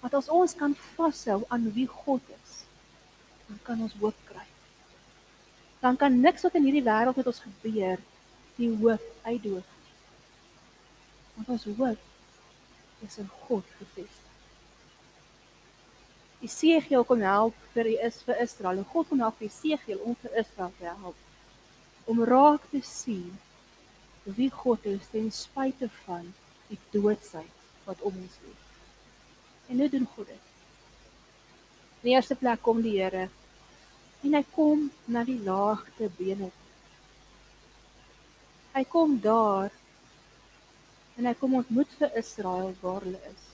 Want 0.00 0.14
as 0.14 0.28
ons 0.28 0.54
kan 0.54 0.76
vashou 0.96 1.42
aan 1.48 1.72
wie 1.72 1.86
God 1.88 2.20
is, 2.42 2.64
dan 3.46 3.60
kan 3.62 3.80
ons 3.80 3.96
hoop 4.00 4.16
kry. 4.24 4.46
Dan 5.80 5.96
kan 5.96 6.20
niks 6.20 6.44
wat 6.44 6.56
in 6.56 6.64
hierdie 6.64 6.84
wêreld 6.84 7.16
met 7.20 7.28
ons 7.28 7.44
gebeur 7.44 8.00
die 8.56 8.70
hoop 8.80 9.04
uitdoof 9.24 9.70
nie. 9.84 9.96
Want 11.36 11.54
ons 11.56 11.64
hoop 11.80 13.04
is 13.04 13.18
in 13.20 13.32
God 13.46 13.64
gefestig. 13.78 14.23
Esegiel 16.44 17.04
kom 17.08 17.22
help 17.24 17.56
vir 17.74 17.88
die 17.88 17.98
is 18.04 18.20
vir 18.26 18.40
Israel. 18.44 18.82
En 18.82 18.90
God 18.92 19.08
kom 19.08 19.22
help 19.24 19.38
vir 19.40 19.48
Esegiel 19.48 20.02
om 20.04 20.16
vir 20.22 20.40
Israel 20.44 20.72
te 20.78 20.90
help 20.90 21.20
om 22.04 22.24
raak 22.24 22.64
te 22.70 22.80
sien 22.84 23.38
wie 24.24 24.50
God 24.52 24.84
is 24.88 25.06
ten 25.12 25.30
spyte 25.32 25.88
van 26.04 26.26
die 26.68 26.78
doodsheid 26.92 27.62
wat 27.84 28.00
om 28.00 28.16
ons 28.16 28.36
lê. 28.44 28.52
En 29.68 29.80
nou 29.80 29.88
doen 29.92 30.04
God 30.16 30.28
dit. 30.28 30.50
In 32.02 32.10
die 32.10 32.14
eerste 32.16 32.36
plek 32.36 32.60
kom 32.64 32.82
die 32.84 32.98
Here 32.98 33.28
en 34.24 34.36
hy 34.36 34.42
kom 34.54 34.88
na 35.12 35.24
die 35.28 35.40
laagte 35.44 36.08
bene. 36.18 36.50
Hy 38.74 38.84
kom 38.90 39.18
daar 39.24 39.72
en 41.16 41.28
hy 41.28 41.34
kom 41.40 41.56
ontmoet 41.60 41.92
vir 42.00 42.16
Israel 42.20 42.72
waar 42.80 43.04
hulle 43.04 43.20
is. 43.32 43.50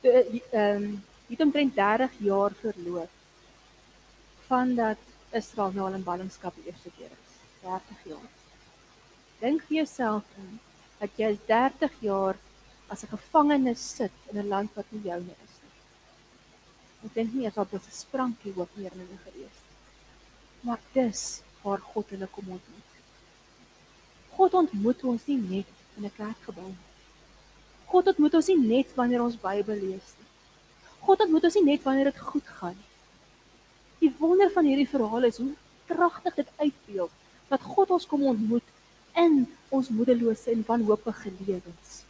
Ehm 0.00 0.84
um, 0.84 0.90
het 1.30 1.40
omtrent 1.40 1.74
30 1.74 2.18
jaar 2.18 2.52
verloop 2.60 3.10
vandat 4.50 4.98
Israel 5.30 5.72
nou 5.74 5.86
al 5.86 5.98
in 5.98 6.06
ballingskap 6.06 6.54
die 6.58 6.66
eerste 6.66 6.90
keer 6.96 7.10
is. 7.10 7.34
30 7.62 8.04
jaar. 8.12 8.30
Dink 9.40 9.62
vir 9.68 9.76
jouself 9.82 10.24
in 10.42 10.58
dat 10.98 11.20
jy 11.20 11.30
30 11.46 12.00
jaar 12.04 12.36
as 12.88 13.04
'n 13.04 13.12
gevangene 13.14 13.74
sit 13.74 14.12
in 14.32 14.38
'n 14.38 14.48
land 14.48 14.74
wat 14.74 14.90
nie 14.90 15.02
joune 15.02 15.34
is 15.46 15.54
nie. 15.62 15.76
Ek 17.04 17.14
dink 17.14 17.32
nie 17.32 17.46
asof 17.46 17.70
dit 17.70 17.86
'n 17.86 18.00
sprankie 18.04 18.52
hoop 18.52 18.76
meer 18.76 18.92
in 18.92 18.98
hulle 18.98 19.18
gewees 19.24 19.58
het. 19.62 19.70
Maar 20.60 20.80
dis 20.92 21.42
waar 21.62 21.78
God 21.78 22.10
hulle 22.10 22.26
kom 22.26 22.48
ontmoet. 22.48 22.90
God 24.30 24.54
ontmoet 24.54 25.04
ons 25.04 25.26
nie 25.26 25.38
net 25.38 25.70
in 25.96 26.04
'n 26.04 26.16
kerkgebou 26.16 26.66
nie. 26.66 26.86
God 27.86 28.06
ontmoet 28.06 28.34
ons 28.34 28.46
nie 28.46 28.58
net 28.58 28.94
wanneer 28.94 29.22
ons 29.22 29.36
Bybel 29.36 29.76
lees 29.76 30.14
nie. 30.18 30.19
God 31.06 31.24
ontmoet 31.24 31.48
ons 31.48 31.58
nie 31.60 31.66
net 31.72 31.84
wanneer 31.86 32.10
dit 32.10 32.22
goed 32.32 32.48
gaan 32.60 32.76
nie. 32.76 32.88
Die 34.00 34.12
wonder 34.18 34.50
van 34.52 34.64
hierdie 34.64 34.88
verhaal 34.88 35.26
is 35.28 35.40
hoe 35.42 35.52
kragtig 35.90 36.34
dit 36.34 36.52
uitbeeld 36.56 37.16
dat 37.50 37.66
God 37.66 37.90
ons 37.96 38.06
kom 38.06 38.22
ontmoet 38.30 38.66
in 39.18 39.42
ons 39.68 39.90
moedelose 39.92 40.50
en 40.52 40.64
wanhoopige 40.66 41.32
lewens. 41.44 42.02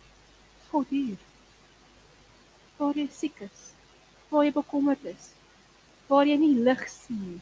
God 0.71 0.89
hier. 0.95 1.19
Waar 2.79 2.97
jy 2.97 3.09
siek 3.13 3.41
is, 3.45 3.71
waar 4.31 4.47
jy 4.47 4.53
bekommerd 4.55 5.05
is, 5.11 5.33
waar 6.09 6.29
jy 6.29 6.37
nie 6.41 6.55
lig 6.63 6.87
sien 6.93 7.21
nie. 7.25 7.41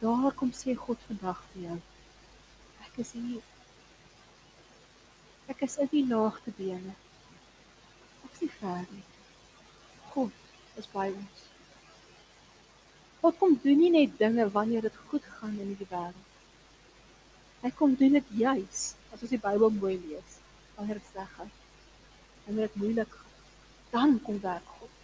Daar 0.00 0.32
kom 0.36 0.52
sê 0.56 0.76
God 0.78 1.00
vandag 1.08 1.42
vir 1.52 1.66
jou. 1.70 1.78
Ek 2.86 3.02
is 3.02 3.12
hier. 3.18 3.42
Ek 5.50 5.66
is 5.66 5.76
in 5.82 5.90
die 5.92 6.06
laagte 6.08 6.54
bene. 6.56 6.94
Ek 8.24 8.36
is 8.36 8.44
nie 8.46 8.54
ver 8.60 8.84
nie. 8.92 9.09
Is 10.78 10.86
by 10.92 11.08
ons. 11.10 11.46
God 13.20 13.38
kom 13.38 13.56
doen 13.62 13.78
nie 13.78 13.90
net 13.92 14.18
dinge 14.18 14.46
wanneer 14.50 14.86
dit 14.86 15.00
goed 15.10 15.24
gaan 15.38 15.56
in 15.60 15.74
die 15.76 15.88
wêreld. 15.90 16.28
Hy 17.60 17.70
kom 17.76 17.94
doen 18.00 18.16
dit 18.16 18.28
juis 18.40 18.84
as 19.12 19.20
ons 19.20 19.32
die 19.32 19.40
Bybel 19.40 19.74
mooi 19.76 19.96
lees 19.98 20.38
wanneer 20.76 21.00
dit 21.00 21.10
sleg 21.10 21.28
gaan 21.36 21.50
en 22.48 22.56
dit 22.56 22.76
moeilik 22.80 23.16
dan 23.92 24.16
kom 24.24 24.38
werk 24.40 24.66
God. 24.78 24.94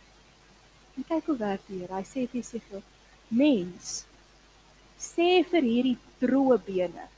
En 0.97 1.05
kyk 1.05 1.29
hoe 1.29 1.37
werk 1.37 1.67
Here. 1.69 1.93
Hy 1.93 2.05
sê 2.09 2.25
vir 2.25 2.41
Jesaja: 2.41 2.81
"Mens, 3.29 4.07
sê 4.99 5.45
vir 5.51 5.63
hierdie 5.63 5.99
droë 6.23 6.59
bene." 6.67 7.09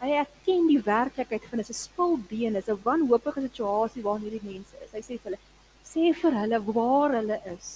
Hy 0.00 0.10
erken 0.20 0.66
die 0.68 0.80
werklikheid 0.80 1.44
van 1.50 1.60
'n 1.60 1.72
spulbeen, 1.72 2.56
is 2.56 2.68
'n 2.68 2.80
wanhoopige 2.84 3.40
situasie 3.40 4.02
waarin 4.02 4.24
hierdie 4.28 4.48
mense 4.52 4.74
is. 4.84 4.92
Hy 4.92 5.02
sê 5.02 5.18
vir 5.20 5.30
hulle: 5.30 5.40
"Sê 5.84 6.12
vir 6.20 6.38
hulle 6.40 6.60
waar 6.66 7.10
hulle 7.18 7.38
is. 7.56 7.68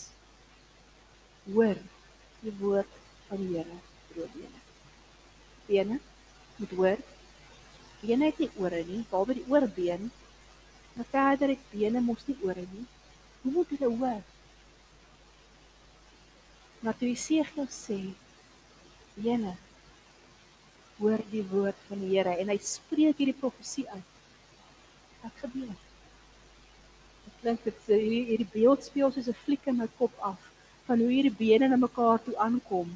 Hoor 1.52 1.76
die 2.42 2.54
woord 2.60 2.92
van 3.28 3.38
die 3.42 3.50
Here, 3.56 3.78
droë 4.12 4.28
bene." 5.68 6.00
Moet 6.58 6.70
hoor. 6.70 7.00
Bene 8.00 8.24
het 8.24 8.38
nie 8.38 8.50
ore 8.56 8.84
nie, 8.84 9.04
behalwe 9.10 9.34
die 9.34 9.48
oorbeen 9.48 10.10
Maar 10.98 11.06
verder 11.10 11.48
het 11.48 11.70
bene 11.70 12.00
mos 12.00 12.24
nie 12.26 12.36
ore 12.42 12.64
nie. 12.72 12.86
Hoe 13.42 13.52
moet 13.52 13.70
hulle 13.70 13.90
hoor? 13.96 14.22
Jesegiel 16.98 17.68
sê, 17.70 17.98
"Bene, 19.14 19.56
hoor 20.98 21.22
die 21.30 21.44
woord 21.52 21.78
van 21.88 22.00
die 22.00 22.16
Here" 22.16 22.34
en 22.34 22.48
hy 22.48 22.58
spreek 22.58 23.16
hierdie 23.22 23.40
profesie 23.42 23.86
uit. 23.90 24.10
Wat 25.22 25.38
gebeur? 25.42 25.87
Dit 27.48 27.62
klink 27.62 27.76
dit 27.88 28.00
hierdie 28.02 28.24
hierdie 28.28 28.52
beeld 28.52 28.82
speel 28.84 29.12
soos 29.12 29.28
'n 29.32 29.40
fliek 29.44 29.66
in 29.70 29.78
my 29.80 29.86
kop 29.98 30.12
af 30.30 30.40
van 30.86 31.00
hoe 31.00 31.08
hierdie 31.08 31.38
bene 31.38 31.68
na 31.68 31.76
mekaar 31.76 32.18
toe 32.24 32.36
aankom. 32.36 32.88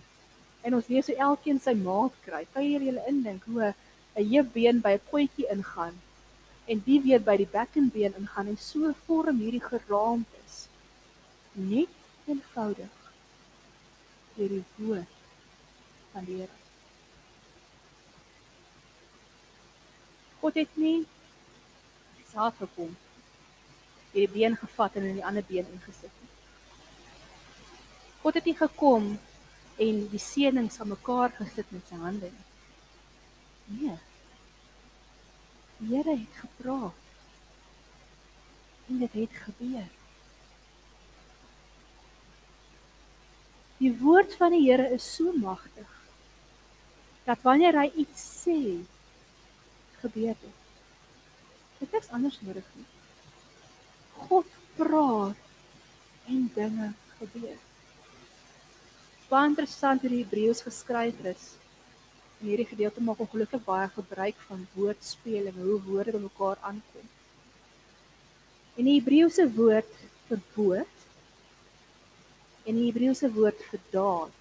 En 0.61 0.75
ons 0.75 0.89
lees 0.93 1.07
hoe 1.07 1.17
elkeen 1.17 1.61
sy 1.61 1.73
maat 1.75 2.13
kry. 2.27 2.43
Kan 2.53 2.63
jy 2.65 2.81
julle 2.85 3.05
indink 3.09 3.45
hoe 3.45 3.73
'n 3.73 4.29
heupbeen 4.33 4.83
by 4.85 4.93
'n 4.95 5.07
potjie 5.11 5.49
ingaan 5.55 5.95
en 6.67 6.83
die 6.85 7.01
weer 7.01 7.23
by 7.29 7.37
die 7.37 7.53
bekkenbeen 7.53 8.15
ingaan 8.21 8.47
en 8.47 8.59
so 8.59 8.93
vorm 9.07 9.39
hierdie 9.39 9.69
geraamtes 9.71 10.69
net 11.53 11.95
eenvoudig 12.27 12.99
deur 14.35 14.49
die 14.49 14.65
woord 14.77 15.15
van 16.13 16.25
die 16.25 16.37
Here. 16.37 16.59
God 20.41 20.55
het 20.55 20.77
nie 20.77 21.07
self 22.33 22.57
gekom 22.59 22.97
hierdie 24.13 24.33
been 24.33 24.57
gevat 24.57 24.97
en 24.97 25.09
in 25.09 25.19
die 25.21 25.27
ander 25.27 25.45
been 25.49 25.69
ingesit 25.73 26.13
nie. 26.21 26.31
God 28.23 28.39
het 28.39 28.49
nie 28.49 28.57
gekom 28.57 29.13
en 29.83 30.03
die 30.13 30.21
seënings 30.21 30.81
aan 30.81 30.93
mekaar 30.93 31.33
gesit 31.39 31.71
met 31.75 31.89
sy 31.89 32.01
hande 32.01 32.31
nie. 32.31 32.49
Nee. 33.81 33.99
Die 35.79 35.97
Here 35.97 36.17
het 36.17 36.37
gepraat. 36.43 37.01
En 38.89 38.99
dit 38.99 39.13
het 39.13 39.41
gebeur. 39.47 39.89
Die 43.83 43.91
woord 43.99 44.37
van 44.39 44.55
die 44.55 44.63
Here 44.69 44.87
is 44.95 45.09
so 45.17 45.33
magtig 45.33 45.99
dat 47.25 47.43
wanneer 47.47 47.79
hy 47.79 47.89
iets 48.03 48.23
sê, 48.43 48.59
gebeur 50.03 50.35
dit. 50.41 50.59
Dit 51.79 51.95
is 52.03 52.11
anders 52.11 52.41
nodig 52.43 52.67
nie. 52.75 52.92
God 54.29 54.47
praat 54.77 55.37
en 56.31 56.51
dinge 56.55 56.93
gebeur. 57.19 57.59
Baie 59.31 59.49
interessant 59.49 60.03
hoe 60.03 60.11
die 60.13 60.23
Hebreëus 60.23 60.63
geskryf 60.67 61.19
is 61.33 61.45
in 62.43 62.51
hierdie 62.51 62.69
gedeelte 62.69 63.03
maak 63.05 63.21
ongelukkig 63.23 63.63
baie 63.65 63.89
gebruik 63.95 64.39
van 64.49 64.67
woordspeling, 64.75 65.57
hoe 65.57 65.79
woorde 65.87 66.15
by 66.17 66.23
mekaar 66.25 66.59
aankom. 66.69 67.07
En 68.77 68.89
die 68.89 68.97
Hebreëse 68.99 69.47
woord 69.57 69.93
vir 70.29 70.41
boot 70.57 70.99
en 72.67 72.79
die 72.79 72.89
Hebreëse 72.89 73.31
woord 73.35 73.63
vir 73.71 73.83
daad 73.95 74.35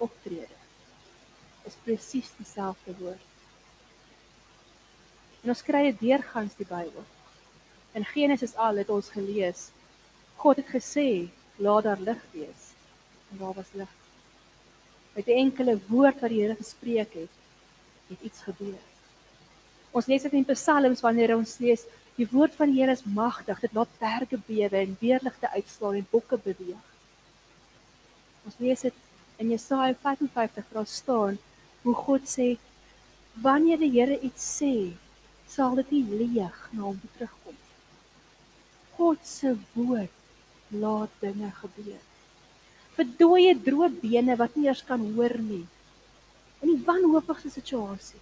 optrede 0.00 0.58
is 1.68 1.76
presies 1.84 2.30
dieselfde 2.38 2.94
woord. 2.98 3.26
En 5.44 5.54
ons 5.54 5.64
kry 5.64 5.86
dit 5.90 6.00
deurgangs 6.00 6.56
die 6.58 6.68
Bybel. 6.68 7.04
In 7.92 8.04
Genesis 8.04 8.54
al 8.54 8.76
het 8.82 8.90
ons 8.90 9.10
gelees 9.10 9.68
God 10.40 10.56
het 10.56 10.70
gesê 10.72 11.28
laat 11.60 11.84
daar 11.84 12.00
lig 12.00 12.20
wees 12.32 12.70
en 13.30 13.38
daar 13.38 13.54
was 13.54 13.72
lig. 13.72 13.90
Met 15.14 15.26
'n 15.26 15.40
enkele 15.44 15.80
woord 15.86 16.20
wat 16.20 16.30
die 16.30 16.40
Here 16.42 16.56
gespreek 16.56 17.12
het, 17.14 17.32
het 18.08 18.20
iets 18.22 18.40
gebeur. 18.40 18.82
Ons 19.90 20.06
lees 20.06 20.22
dit 20.22 20.32
in 20.32 20.44
Psalms 20.44 21.00
wanneer 21.00 21.36
ons 21.36 21.58
lees 21.58 21.84
die 22.14 22.28
woord 22.30 22.54
van 22.54 22.70
die 22.70 22.80
Here 22.80 22.92
is 22.92 23.04
magtig, 23.04 23.60
dit 23.60 23.72
laat 23.72 23.98
berge 23.98 24.38
bewe 24.46 24.76
en 24.76 24.96
weerligte 25.00 25.50
uitslaan 25.50 25.94
en 25.94 26.06
bokke 26.10 26.38
beweeg. 26.38 26.86
Ons 28.44 28.54
lees 28.58 28.80
dit 28.80 28.94
in 29.36 29.50
Jesaja 29.50 29.94
55 29.94 30.64
waar 30.72 30.86
staan 30.86 31.38
hoe 31.82 31.94
God 31.94 32.28
sê 32.28 32.56
wanneer 33.34 33.78
die 33.78 33.92
Here 33.94 34.20
iets 34.20 34.62
sê, 34.62 34.92
sal 35.48 35.74
dit 35.74 35.90
nie 35.90 36.04
leeg 36.04 36.68
na 36.72 36.82
hom 36.82 37.00
terugkom. 37.16 37.39
God 39.00 39.20
se 39.24 39.54
woord 39.72 40.12
laat 40.68 41.12
dinge 41.24 41.48
gebeur. 41.56 42.00
Vir 42.96 43.12
dooie 43.20 43.54
droë 43.56 43.88
bene 44.02 44.36
wat 44.36 44.58
nie 44.58 44.66
eers 44.68 44.82
kan 44.84 45.06
hoor 45.14 45.38
nie. 45.40 45.64
In 46.60 46.74
die 46.74 46.82
wanhoopigste 46.84 47.48
situasie. 47.54 48.20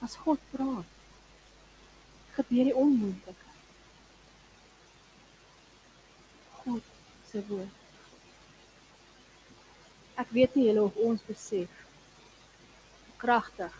As 0.00 0.16
God 0.24 0.40
praat, 0.54 0.88
gebeur 2.38 2.70
die 2.70 2.76
onmoontlike. 2.84 3.52
God 6.62 6.88
se 7.28 7.44
woord. 7.50 7.84
Ek 10.16 10.32
weet 10.32 10.56
nie 10.56 10.70
julle 10.70 10.88
of 10.88 10.96
ons 10.96 11.28
besef 11.28 11.84
kragtig 13.20 13.72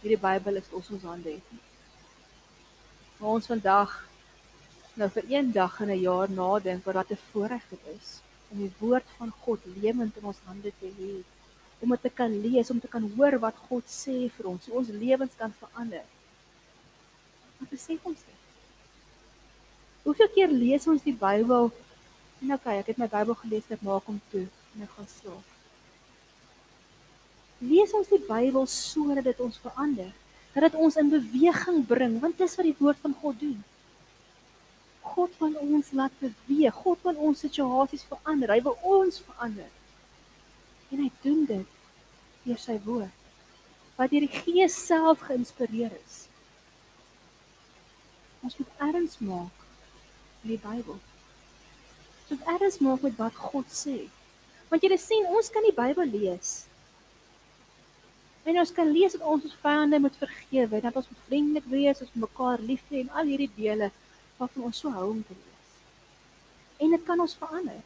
hierdie 0.00 0.20
Bybel 0.20 0.62
is 0.62 0.72
ons 0.72 0.88
ons 0.96 1.08
hande 1.12 1.36
het 1.36 1.52
nie. 1.52 1.64
Maar 3.18 3.36
ons 3.36 3.52
vandag 3.52 3.96
nou 4.96 5.08
vir 5.12 5.24
een 5.28 5.52
dag 5.52 5.80
in 5.80 5.90
'n 5.90 6.00
jaar 6.00 6.30
nadink 6.30 6.84
wat 6.84 6.94
wat 6.94 7.10
'n 7.10 7.24
voorreg 7.30 7.64
dit 7.70 7.84
is 7.98 8.20
om 8.50 8.58
die 8.58 8.72
woord 8.78 9.08
van 9.18 9.30
God 9.44 9.60
lewend 9.80 10.16
in 10.16 10.24
ons 10.24 10.44
hande 10.44 10.72
te 10.80 10.88
hê 10.98 11.14
om 11.80 11.90
dit 11.92 12.02
te 12.02 12.10
kan 12.10 12.40
lees, 12.40 12.70
om 12.70 12.80
te 12.80 12.88
kan 12.88 13.04
hoor 13.16 13.38
wat 13.38 13.56
God 13.68 13.84
sê 13.90 14.30
vir 14.36 14.48
ons, 14.48 14.68
ons 14.68 14.88
lewens 14.88 15.34
kan 15.36 15.52
verander. 15.60 16.04
Wat 17.58 17.68
besef 17.72 18.04
ons 18.04 18.22
dit? 18.24 18.40
Hoeveel 20.06 20.30
keer 20.34 20.52
lees 20.52 20.86
ons 20.86 21.02
die 21.02 21.16
Bybel 21.16 21.70
en 22.42 22.52
okay, 22.52 22.78
ek 22.78 22.92
het 22.92 22.98
my 22.98 23.08
Bybel 23.12 23.34
gelees 23.42 23.68
net 23.68 23.82
maak 23.82 24.08
hom 24.08 24.20
toe 24.32 24.46
en 24.46 24.82
ek 24.86 24.96
gaan 24.96 25.08
slaap. 25.12 25.54
Lees 27.58 27.92
ons 27.96 28.08
die 28.08 28.22
Bybel 28.24 28.66
sodat 28.66 29.24
dit 29.24 29.40
ons 29.40 29.62
verander, 29.64 30.12
dat 30.54 30.68
dit 30.68 30.80
ons 30.80 30.96
in 30.96 31.12
beweging 31.12 31.80
bring, 31.88 32.20
want 32.20 32.38
dis 32.38 32.56
wat 32.56 32.68
die 32.68 32.76
woord 32.78 33.00
van 33.04 33.16
God 33.22 33.40
doen. 33.40 33.64
God 35.16 35.36
wil 35.40 35.54
ons 35.64 35.90
laat 35.96 36.12
beweeg. 36.20 36.76
God 36.84 37.02
wil 37.08 37.20
ons 37.30 37.40
situasies 37.40 38.04
verander. 38.08 38.52
Hy 38.52 38.60
wil 38.66 38.76
ons 38.84 39.22
verander. 39.24 39.70
En 40.92 41.00
hy 41.00 41.10
doen 41.24 41.46
dit 41.48 41.78
deur 42.46 42.60
sy 42.62 42.76
woord 42.84 43.22
wat 43.96 44.12
deur 44.12 44.26
die 44.26 44.42
Gees 44.44 44.74
self 44.76 45.22
geïnspireer 45.24 45.94
is. 45.96 46.16
Ons 48.44 48.58
moet 48.60 48.82
erns 48.84 49.16
maak 49.24 49.62
met 50.42 50.50
die 50.52 50.60
Bybel. 50.60 50.98
Ons 50.98 52.32
moet 52.34 52.50
erns 52.58 52.76
maak 52.84 53.06
met 53.06 53.16
wat 53.16 53.38
God 53.40 53.72
sê. 53.72 53.96
Want 54.68 54.84
jy 54.84 54.98
sien, 55.00 55.24
ons 55.32 55.48
kan 55.54 55.64
die 55.64 55.74
Bybel 55.74 56.12
lees. 56.12 56.66
En 58.46 58.60
ons 58.60 58.72
kan 58.76 58.92
lees 58.92 59.16
dat 59.16 59.24
ons 59.26 59.48
ons 59.48 59.60
vyande 59.64 59.98
moet 60.04 60.20
vergewe, 60.20 60.82
dat 60.84 61.00
ons 61.00 61.08
moet 61.10 61.24
vriendelik 61.30 61.70
wees, 61.72 62.02
ons 62.04 62.20
mekaar 62.26 62.60
lief 62.62 62.84
hê 62.92 63.00
en 63.00 63.14
al 63.16 63.32
hierdie 63.32 63.50
dele 63.56 63.88
waarvan 64.36 64.68
ons 64.68 64.78
so 64.78 64.92
hou 64.92 65.10
om 65.10 65.22
te 65.24 65.34
lees. 65.34 65.74
En 66.76 66.92
dit 66.92 67.04
kan 67.04 67.20
ons 67.20 67.36
verander. 67.40 67.82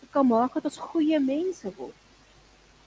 Dit 0.00 0.10
kan 0.10 0.26
maak 0.26 0.56
dat 0.56 0.68
ons 0.70 0.84
goeie 0.90 1.20
mense 1.20 1.72
word. 1.76 2.02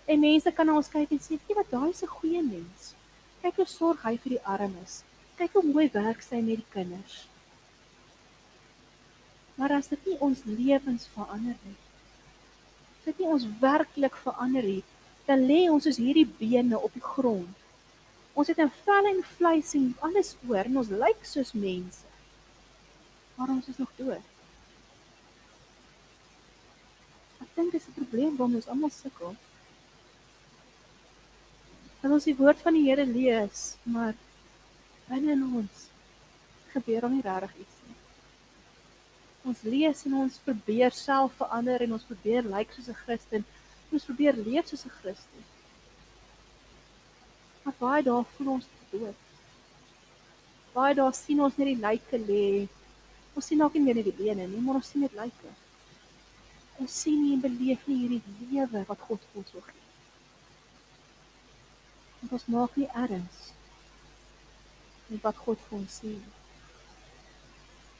En 0.10 0.22
mense 0.24 0.52
kan 0.58 0.66
na 0.66 0.78
ons 0.80 0.90
kyk 0.90 1.12
en 1.12 1.22
sê, 1.22 1.38
"Jy 1.48 1.56
wat 1.56 1.70
daai 1.72 1.90
is 1.90 2.04
'n 2.04 2.16
goeie 2.18 2.42
mens. 2.42 2.94
Kyk 3.42 3.56
hoe 3.56 3.66
sorg 3.66 4.02
hy 4.02 4.18
vir 4.18 4.30
die 4.30 4.46
armes. 4.46 5.04
Kyk 5.38 5.52
hoe 5.54 5.64
mooi 5.64 5.90
werk 5.94 6.22
sy 6.22 6.42
met 6.42 6.58
die 6.58 6.72
kinders." 6.72 7.28
Maar 9.56 9.72
as 9.72 9.88
dit 9.88 10.06
nie 10.06 10.18
ons 10.20 10.44
lewens 10.46 11.08
verander 11.08 11.56
nie, 11.64 11.76
dit 13.06 13.20
nie 13.20 13.28
ons 13.28 13.46
werklik 13.60 14.16
verander 14.16 14.64
nie, 14.64 14.84
dan 15.26 15.46
lê 15.46 15.70
ons 15.70 15.84
soos 15.84 15.98
hierdie 15.98 16.28
bene 16.40 16.80
op 16.80 16.94
die 16.94 17.02
grond. 17.02 17.56
Ons 18.34 18.48
het 18.48 18.60
'n 18.60 18.72
vel 18.86 19.06
en 19.06 19.24
vleis 19.24 19.74
en 19.74 19.96
alles 20.00 20.36
oor 20.48 20.66
en 20.66 20.78
ons 20.78 20.90
lyk 20.90 21.26
soos 21.26 21.54
mense 21.54 22.09
maar 23.40 23.50
ons 23.50 23.68
is 23.68 23.78
nog 23.78 23.92
dood. 23.96 24.26
Ek 27.40 27.52
dink 27.56 27.72
dis 27.72 27.86
'n 27.88 27.96
probleem 27.96 28.36
waarmee 28.36 28.60
ons 28.60 28.68
almal 28.68 28.90
sukkel. 28.92 29.36
Dat 32.02 32.12
ons 32.12 32.28
die 32.28 32.36
woord 32.36 32.60
van 32.62 32.74
die 32.74 32.84
Here 32.88 33.06
lees, 33.06 33.62
maar 33.84 34.14
binne 35.08 35.32
in 35.32 35.44
ons 35.44 35.86
gebeur 36.74 37.02
hom 37.02 37.16
nie 37.16 37.24
regtig 37.24 37.54
iets 37.64 37.78
nie. 37.88 37.96
Ons 39.52 39.62
lees 39.62 40.04
en 40.06 40.14
ons 40.14 40.42
probeer 40.44 40.92
self 40.92 41.34
verander 41.34 41.82
en 41.82 41.94
ons 41.94 42.10
probeer 42.12 42.44
lyk 42.44 42.54
like 42.58 42.74
soos 42.74 42.90
'n 42.90 43.02
Christen. 43.04 43.46
Ons 43.92 44.04
probeer 44.04 44.36
leef 44.36 44.68
soos 44.68 44.86
'n 44.86 44.98
Christen. 45.00 45.44
Maar 47.64 47.74
baie 47.78 48.04
daar 48.04 48.26
voel 48.36 48.52
ons 48.52 48.68
dood. 48.92 49.16
Baie 50.74 50.96
daar 50.96 51.14
sien 51.14 51.42
ons 51.42 51.58
net 51.58 51.68
die 51.68 51.82
lyke 51.88 52.18
lê 52.18 52.68
Ons 53.40 53.48
sien 53.48 53.62
ook 53.64 53.76
nie 53.78 53.86
meer 53.86 54.02
die 54.04 54.12
bene 54.12 54.50
nie, 54.52 54.60
maar 54.60 54.82
ons 54.82 54.88
sien 54.92 55.06
dit 55.06 55.14
lyke. 55.16 55.52
Ons 56.84 56.96
sien 57.06 57.22
nie 57.24 57.38
beleef 57.40 57.86
nie 57.88 57.96
hierdie 58.02 58.50
lewe 58.50 58.82
wat 58.90 59.06
God 59.08 59.22
vir 59.28 59.40
ons 59.40 59.54
wil 59.56 59.64
gee. 59.68 59.86
En 62.20 62.34
ons 62.36 62.44
maak 62.52 62.76
nie 62.76 62.88
erns 63.04 63.38
met 65.08 65.24
wat 65.24 65.40
God 65.46 65.62
vir 65.70 65.78
ons 65.78 65.96
sê. 66.02 66.12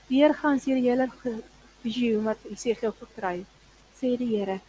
Weergaans 0.10 0.68
hier 0.68 0.82
die 0.82 0.90
hele 0.90 1.08
visioen 1.86 2.28
wat 2.28 2.44
Jesegiel 2.50 2.98
verkry, 3.00 3.46
sê 3.96 4.12
die 4.20 4.30
Here, 4.34 4.60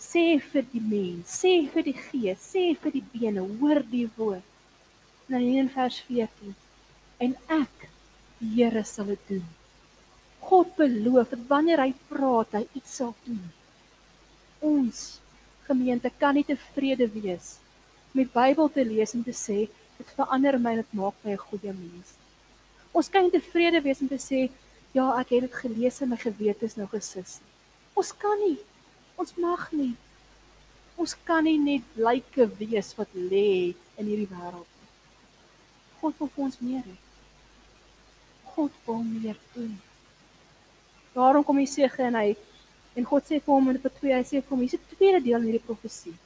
sê 0.00 0.24
vir 0.46 0.64
die 0.72 0.84
mens, 0.94 1.36
sê 1.42 1.52
vir 1.76 1.88
die 1.90 1.96
gees, 1.98 2.48
sê 2.54 2.64
vir 2.80 2.96
die 2.96 3.04
bene, 3.12 3.44
hoor 3.60 3.82
die 3.92 4.06
woord. 4.16 4.48
Nou 5.28 5.44
in 5.44 5.68
vers 5.76 6.00
14. 6.08 6.56
En 7.28 7.36
ek, 7.60 7.88
die 8.40 8.54
Here 8.56 8.86
sal 8.88 9.12
dit 9.12 9.30
doen. 9.34 9.46
God 10.46 10.74
beloof 10.78 11.32
dat 11.34 11.46
wanneer 11.50 11.82
hy 11.82 11.92
praat, 12.10 12.52
hy 12.54 12.64
iets 12.78 12.98
sal 13.00 13.14
doen. 13.26 13.42
Ons 14.62 15.18
gemeente 15.66 16.12
kan 16.20 16.36
nie 16.38 16.46
tevrede 16.46 17.08
wees 17.10 17.56
met 18.16 18.30
Bybel 18.32 18.70
te 18.72 18.84
lees 18.86 19.12
en 19.16 19.24
te 19.26 19.34
sê 19.34 19.66
dit 19.96 20.12
verander 20.16 20.58
my 20.62 20.76
en 20.76 20.82
dit 20.84 20.94
maak 21.00 21.16
my 21.24 21.32
'n 21.34 21.44
goeie 21.48 21.72
mens. 21.72 22.14
Ons 22.92 23.10
kan 23.12 23.22
nie 23.22 23.34
tevrede 23.34 23.82
wees 23.82 24.00
om 24.00 24.08
te 24.08 24.20
sê 24.30 24.48
ja, 24.92 25.06
ek 25.20 25.30
het 25.34 25.42
dit 25.46 25.54
gelees 25.54 26.00
en 26.00 26.08
my 26.08 26.16
gewete 26.16 26.64
is 26.64 26.76
nou 26.76 26.86
gesis. 26.88 27.40
Ons 27.94 28.12
kan 28.12 28.38
nie. 28.46 28.58
Ons 29.16 29.34
mag 29.36 29.72
nie. 29.72 29.94
Ons 30.96 31.16
kan 31.24 31.44
nie 31.44 31.58
net 31.58 31.82
lyke 31.96 32.46
wees 32.58 32.94
wat 32.96 33.08
lê 33.12 33.74
in 33.96 34.06
hierdie 34.06 34.28
wêreld 34.30 34.70
nie. 34.80 34.90
God 36.00 36.18
wil 36.18 36.30
vir 36.34 36.44
ons 36.44 36.60
meer 36.60 36.84
hê. 36.84 36.96
God 38.54 38.72
wil 38.86 39.02
meer 39.02 39.36
doen. 39.54 39.76
Daarom 41.16 41.44
kom 41.44 41.58
Jesege 41.58 42.02
en 42.04 42.18
hy 42.18 42.34
en 42.96 43.04
God 43.08 43.24
sê 43.24 43.38
vir 43.40 43.52
hom 43.54 43.70
in 43.72 43.78
vers 43.80 43.94
2, 44.00 44.12
hy 44.12 44.24
sê 44.28 44.40
hom, 44.50 44.60
hier's 44.60 44.76
'n 44.76 44.88
tweede 44.90 45.20
deel 45.24 45.38
in 45.40 45.48
hierdie 45.48 45.68
profesie. 45.68 46.16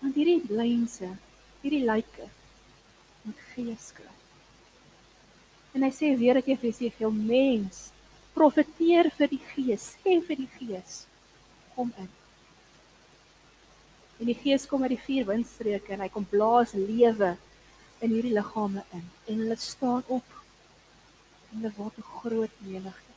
Want 0.00 0.16
hierdie 0.16 0.40
lynse, 0.48 1.08
hierdie 1.60 1.84
lyke 1.84 2.28
moet 3.24 3.42
gees 3.52 3.90
kry. 3.96 4.14
En 5.74 5.84
hy 5.84 5.90
sê 5.92 6.14
weer 6.16 6.40
dat 6.40 6.48
jy 6.48 6.56
vir 6.56 6.70
Jesege 6.70 7.10
mens 7.12 7.90
profeteer 8.32 9.10
vir 9.18 9.28
die 9.28 9.42
gees, 9.52 9.84
sê 10.00 10.16
vir 10.24 10.36
die 10.40 10.50
gees 10.56 11.04
kom 11.74 11.92
in. 11.98 12.08
En 14.20 14.26
die 14.32 14.38
gees 14.44 14.66
kom 14.66 14.82
uit 14.82 14.96
die 14.96 15.04
vier 15.04 15.28
windstreke 15.28 15.92
en 15.92 16.00
hy 16.00 16.08
kom 16.08 16.24
blaas 16.24 16.72
lewe 16.72 17.36
in 18.00 18.16
hierdie 18.16 18.32
liggame 18.32 18.84
in 18.96 19.04
en 19.28 19.44
hulle 19.44 19.56
staan 19.56 20.04
op 20.08 20.36
en 21.52 21.60
hulle 21.60 21.72
word 21.76 21.98
'n 21.98 22.10
groot 22.16 22.54
menigte 22.64 23.09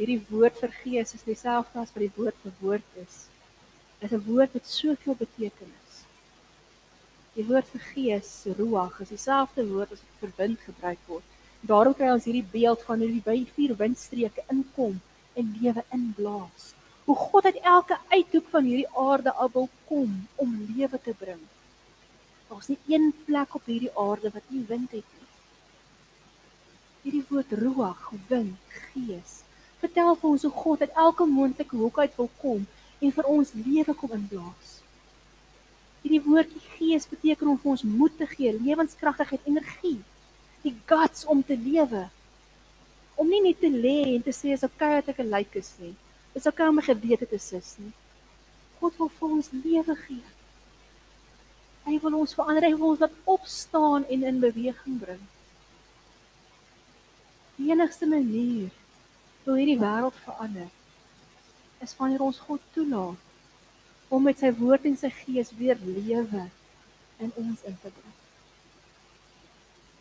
hierdie 0.00 0.22
woord 0.30 0.56
vir 0.62 0.72
gees 0.80 1.12
is 1.16 1.26
dieselfde 1.26 1.82
as 1.82 1.90
wat 1.92 2.00
die 2.00 2.14
woord 2.16 2.36
vir 2.40 2.52
woord 2.62 2.94
is. 3.02 3.16
Dit 4.00 4.06
is 4.08 4.16
'n 4.16 4.24
woord 4.24 4.54
met 4.54 4.66
soveel 4.66 5.16
betekenis. 5.18 5.96
Die 7.34 7.44
woord 7.44 7.68
vir 7.72 7.82
gees, 7.92 8.30
ruach, 8.58 9.00
is 9.00 9.12
dieselfde 9.12 9.66
woord 9.68 9.92
as 9.92 10.00
vir 10.20 10.32
wind 10.38 10.60
gebruik 10.68 11.02
word. 11.06 11.26
Daarom 11.60 11.94
kry 11.94 12.08
ons 12.12 12.24
hierdie 12.24 12.52
beeld 12.52 12.82
van 12.88 12.98
hoe 12.98 13.08
die 13.12 13.52
vier 13.56 13.76
windstreke 13.76 14.42
inkom 14.48 15.00
en 15.34 15.56
lewe 15.60 15.84
inblaas. 15.92 16.72
Hoe 17.04 17.16
God 17.16 17.44
uit 17.44 17.60
elke 17.62 17.98
uithoek 18.08 18.48
van 18.48 18.64
hierdie 18.64 18.92
aarde 18.96 19.32
af 19.32 19.52
wil 19.52 19.68
kom 19.88 20.26
om 20.36 20.66
lewe 20.76 20.98
te 21.02 21.14
bring. 21.18 21.44
Daar's 22.48 22.68
nie 22.68 22.78
een 22.88 23.12
plek 23.24 23.54
op 23.54 23.64
hierdie 23.64 23.94
aarde 23.94 24.30
wat 24.30 24.48
nie 24.48 24.64
wind 24.68 24.90
het 24.90 25.04
nie. 25.18 25.28
Hierdie 27.02 27.24
woord 27.28 27.52
ruach, 27.52 28.10
wind, 28.28 28.58
gees, 28.92 29.42
vertel 29.80 30.14
vir 30.20 30.30
ons 30.30 30.44
hoe 30.46 30.52
God 30.52 30.84
uit 30.84 31.00
elke 31.06 31.26
moontlike 31.26 31.76
hoek 31.76 31.98
uit 31.98 32.16
wil 32.16 32.30
kom 32.42 32.66
en 33.00 33.12
vir 33.16 33.28
ons 33.32 33.52
lewe 33.56 33.94
kom 33.96 34.12
inblaas. 34.16 34.80
Hierdie 36.02 36.22
woordjie 36.24 36.62
gees 36.76 37.08
beteken 37.08 37.52
om 37.52 37.58
vir 37.60 37.72
ons 37.74 37.84
moed 37.84 38.16
te 38.16 38.28
gee, 38.28 38.52
lewenskragtigheid, 38.56 39.44
energie, 39.48 39.98
die 40.64 40.74
guts 40.88 41.26
om 41.28 41.42
te 41.44 41.56
lewe. 41.56 42.06
Om 43.20 43.28
nie 43.28 43.42
net 43.44 43.60
te 43.60 43.68
lê 43.72 44.14
en 44.14 44.24
te 44.24 44.32
sê 44.32 44.54
as 44.56 44.64
okay 44.64 45.00
dat 45.00 45.12
ek 45.12 45.20
'n 45.20 45.32
lijk 45.32 45.56
is 45.56 45.72
nie. 45.78 45.94
Dis 46.34 46.46
okay 46.46 46.68
om 46.68 46.78
'n 46.78 46.88
gewete 46.88 47.26
te 47.26 47.38
sis 47.38 47.76
nie. 47.78 47.92
God 48.80 48.96
wil 48.98 49.08
vir 49.08 49.28
ons 49.28 49.48
lewe 49.52 49.94
gee. 50.06 50.28
Hy 51.84 51.98
wil 52.02 52.14
ons 52.14 52.34
verander, 52.34 52.64
hy 52.64 52.74
wil 52.76 52.92
ons 52.92 53.00
laat 53.00 53.16
opstaan 53.24 54.04
en 54.04 54.22
in 54.22 54.40
beweging 54.40 55.00
bring. 55.00 55.24
Die 57.56 57.70
enigste 57.72 58.06
manier 58.06 58.70
hoe 59.50 59.58
hierdie 59.60 59.80
wêreld 59.80 60.16
verander 60.24 60.70
is 61.84 61.96
wanneer 61.98 62.22
ons 62.22 62.38
God 62.46 62.62
toelaat 62.74 63.28
om 64.10 64.24
met 64.26 64.40
sy 64.42 64.50
woord 64.58 64.86
en 64.90 64.96
sy 64.98 65.10
gees 65.14 65.52
weer 65.58 65.78
lewe 65.84 66.48
in 67.22 67.30
ons 67.36 67.62
in 67.68 67.76
te 67.78 67.92
bring. 67.92 68.16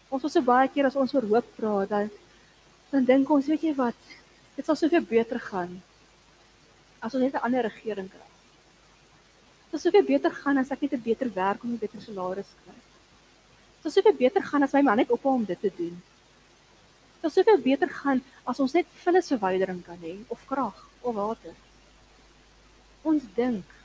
Ons 0.09 0.25
was 0.25 0.33
so 0.33 0.41
baie 0.45 0.69
keer 0.73 0.87
as 0.89 0.97
ons 0.97 1.13
oor 1.13 1.27
hoop 1.29 1.53
praat, 1.57 1.91
dan 1.91 2.09
dan 2.89 3.05
dink 3.05 3.29
ons, 3.29 3.45
weet 3.45 3.67
jy 3.67 3.75
wat, 3.77 3.97
dit 4.55 4.65
sal 4.65 4.77
soveel 4.79 5.05
beter 5.05 5.37
gaan 5.39 5.75
as 7.05 7.13
ons 7.13 7.21
net 7.21 7.35
'n 7.37 7.45
ander 7.45 7.63
regering 7.69 8.09
kry. 8.09 8.29
Dit 9.69 9.77
sal 9.77 9.91
soveel 9.91 10.07
beter 10.07 10.31
gaan 10.31 10.57
as 10.57 10.71
ek 10.71 10.81
net 10.81 10.93
'n 10.93 11.01
beter 11.05 11.29
werk 11.33 11.63
om 11.63 11.69
'n 11.73 11.77
beter 11.77 12.01
salaris 12.01 12.49
kry. 12.63 12.77
Dit 13.75 13.81
sal 13.83 13.91
soveel 13.91 14.17
beter 14.17 14.41
gaan 14.41 14.63
as 14.63 14.73
my 14.73 14.81
man 14.81 14.97
net 14.97 15.11
ophou 15.11 15.33
om 15.33 15.45
dit 15.45 15.61
te 15.61 15.71
doen. 15.77 16.01
Dit 17.19 17.33
sal 17.33 17.43
soveel 17.43 17.59
beter 17.59 17.89
gaan 17.91 18.21
as 18.47 18.59
ons 18.63 18.73
net 18.77 18.87
vullisverwydering 19.03 19.81
kan 19.83 19.99
hê 19.99 20.13
of 20.31 20.45
krag 20.47 20.77
of 21.01 21.15
water. 21.15 21.55
Ons 23.03 23.25
dink 23.35 23.75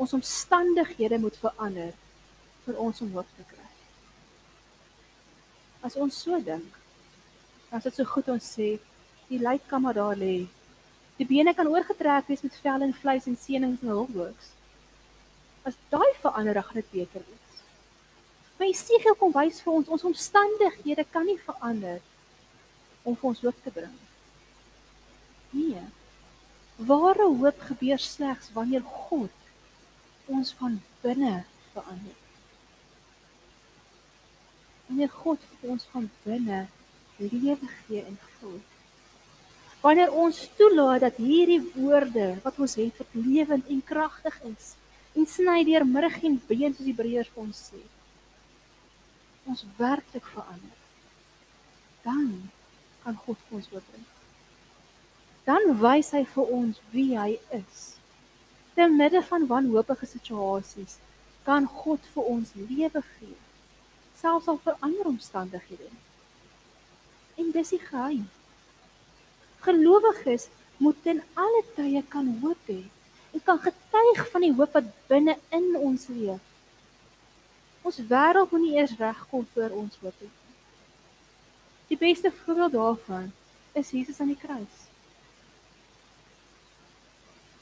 ons 0.00 0.14
omstandighede 0.16 1.20
moet 1.22 1.36
verander 1.38 1.92
vir 2.64 2.80
ons 2.82 3.00
om 3.04 3.12
hoop 3.14 3.30
te 3.36 3.46
kry. 3.46 3.68
As 5.86 5.94
ons 5.94 6.18
so 6.24 6.40
dink, 6.42 6.74
dan 7.70 7.78
is 7.78 7.86
dit 7.86 8.00
so 8.00 8.10
goed 8.10 8.28
ons 8.34 8.50
sê 8.56 8.72
die 9.30 9.38
lyk 9.38 9.70
kan 9.70 9.86
maar 9.86 9.94
daar 9.94 10.18
lê. 10.18 10.48
Die 11.20 11.28
bene 11.30 11.54
kan 11.54 11.70
oorgetrek 11.70 12.26
wees 12.26 12.42
met 12.42 12.58
vel 12.64 12.88
en 12.88 12.96
vleis 13.04 13.30
en 13.30 13.38
senings 13.38 13.84
en 13.84 13.94
hulpworks. 13.94 14.50
As 15.62 15.78
daai 15.94 16.10
verander, 16.24 16.58
gaan 16.58 16.82
dit 16.82 16.92
beter 16.96 17.22
wees. 17.22 17.62
Maar 18.58 18.66
Jesegiel 18.66 19.14
kom 19.20 19.30
wys 19.36 19.62
vir 19.62 19.78
ons 19.78 19.94
ons 19.94 20.08
omstandighede 20.10 21.06
kan 21.14 21.28
nie 21.28 21.38
verander 21.46 22.00
om 23.02 23.16
vir 23.16 23.28
ons 23.32 23.42
hoop 23.44 23.62
te 23.64 23.72
bring. 23.74 23.96
Nee. 25.50 25.84
Ware 26.90 27.28
hoop 27.28 27.60
gebeur 27.68 28.00
slegs 28.00 28.50
wanneer 28.56 28.82
God 29.06 29.30
ons 30.30 30.52
van 30.60 30.80
binne 31.02 31.44
verander. 31.72 32.18
Wanneer 34.88 35.12
God 35.14 35.46
ons 35.60 35.86
van 35.92 36.10
binne 36.24 36.66
lewe 37.20 37.68
gee 37.86 38.04
en 38.04 38.18
vul. 38.38 38.60
Wanneer 39.80 40.12
ons 40.12 40.38
toelaat 40.56 41.00
dat 41.06 41.16
hierdie 41.20 41.60
woorde 41.74 42.34
wat 42.44 42.58
ons 42.60 42.76
het 42.80 42.96
vir 43.00 43.24
lewend 43.26 43.68
en 43.68 43.82
kragtig 43.84 44.36
is 44.52 44.74
en 45.16 45.26
sny 45.26 45.62
deur 45.66 45.86
murg 45.88 46.20
en 46.24 46.36
been 46.48 46.74
soos 46.74 46.86
die 46.86 46.94
Hebreërs 46.94 47.32
ons 47.42 47.62
sê. 47.70 47.80
Ons 49.50 49.64
werklik 49.78 50.26
verander. 50.30 50.76
Dan 52.04 52.50
kan 53.04 53.16
God 53.26 53.38
vir 53.48 53.58
ons 53.60 53.68
oopbring. 53.74 54.08
Dan 55.48 55.70
wys 55.80 56.12
hy 56.14 56.24
vir 56.34 56.52
ons 56.56 56.80
wie 56.92 57.12
hy 57.18 57.30
is. 57.56 57.86
Te 58.76 58.86
midde 58.88 59.22
van 59.28 59.46
wanhoopige 59.50 60.06
situasies 60.06 60.98
kan 61.46 61.66
God 61.66 62.04
vir 62.14 62.28
ons 62.34 62.52
lewe 62.54 63.02
gee, 63.16 63.36
selfs 64.20 64.48
al 64.52 64.60
verander 64.64 65.08
omstandighede. 65.10 65.88
En 67.40 67.50
dis 67.56 67.72
die 67.74 67.80
geheim. 67.82 68.28
Gelowiges 69.64 70.48
moet 70.80 71.02
ten 71.04 71.22
alle 71.34 71.62
tye 71.76 72.02
kan 72.08 72.28
hoop 72.42 72.68
hê 72.68 72.82
en 73.32 73.42
kan 73.44 73.60
getuig 73.64 74.22
van 74.32 74.44
die 74.44 74.54
hoop 74.58 74.76
wat 74.76 74.92
binne 75.08 75.36
in 75.56 75.72
ons 75.76 76.08
leef. 76.12 76.44
Ons 77.86 78.00
wêreld 78.12 78.52
moet 78.52 78.64
nie 78.64 78.76
eers 78.76 78.96
regkom 78.98 79.46
voor 79.54 79.76
ons 79.82 80.00
hoop 80.02 80.24
het. 80.24 80.39
Die 81.90 81.98
beste 81.98 82.32
voorbeeld 82.32 82.72
daarvan 82.72 83.32
is 83.72 83.90
Jesus 83.90 84.20
aan 84.20 84.30
die 84.30 84.38
kruis. 84.38 84.74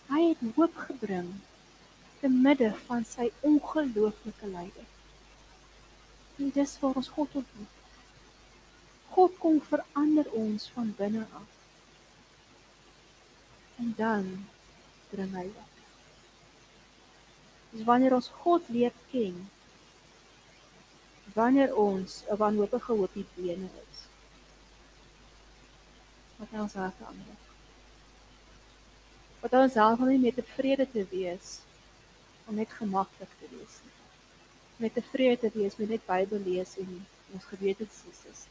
Hy 0.08 0.20
het 0.28 0.42
hoop 0.54 0.74
gebring 0.76 1.30
te 2.20 2.28
midde 2.28 2.68
van 2.86 3.06
sy 3.08 3.30
ongelooflike 3.40 4.50
lyding. 4.52 4.90
En 6.36 6.50
dis 6.52 6.74
waar 6.80 6.98
ons 7.00 7.08
God 7.14 7.38
ontmoet. 7.40 7.78
God 9.16 9.38
kom 9.40 9.62
verander 9.70 10.28
ons 10.36 10.68
van 10.76 10.92
binne 10.98 11.24
af. 11.40 11.48
En 13.80 13.94
dan 13.96 14.28
bring 15.08 15.32
hy 15.40 15.46
op. 15.54 15.80
Dis 17.70 17.88
wanneer 17.88 18.18
ons 18.18 18.28
God 18.42 18.68
leer 18.76 18.92
ken. 19.08 19.40
Wanneer 21.32 21.72
ons 21.76 22.22
'n 22.28 22.36
wanhoopige 22.44 22.92
hoopie 22.92 23.26
bene 23.34 23.72
is. 23.88 24.07
Wat 26.38 26.54
ons 26.62 26.76
hart 26.78 27.00
ander. 27.06 27.38
Wat 29.42 29.54
ons 29.58 29.72
self 29.78 30.02
nie 30.06 30.20
met 30.22 30.38
tevrede 30.38 30.86
te 30.90 31.04
wees 31.10 31.58
om 32.48 32.58
net 32.58 32.70
gemaklik 32.78 33.32
te 33.40 33.50
wees 33.50 33.80
nie. 33.84 33.96
Met 34.84 34.94
tevrede 34.98 35.40
te 35.44 35.50
wees 35.54 35.76
met 35.78 35.90
net 35.94 36.06
Bybel 36.06 36.42
lees 36.46 36.76
en 36.82 36.94
ons 37.34 37.50
gewete 37.50 37.86
te 37.86 38.14
is. 38.30 38.46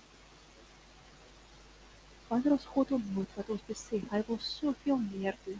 Wanneer 2.27 2.57
ons 2.57 2.67
God 2.75 2.91
ontmoet 2.91 3.35
wat 3.39 3.49
ons 3.55 3.63
besef, 3.67 4.03
hy 4.11 4.19
wil 4.27 4.39
soveel 4.43 4.99
meer 4.99 5.37
doen. 5.45 5.59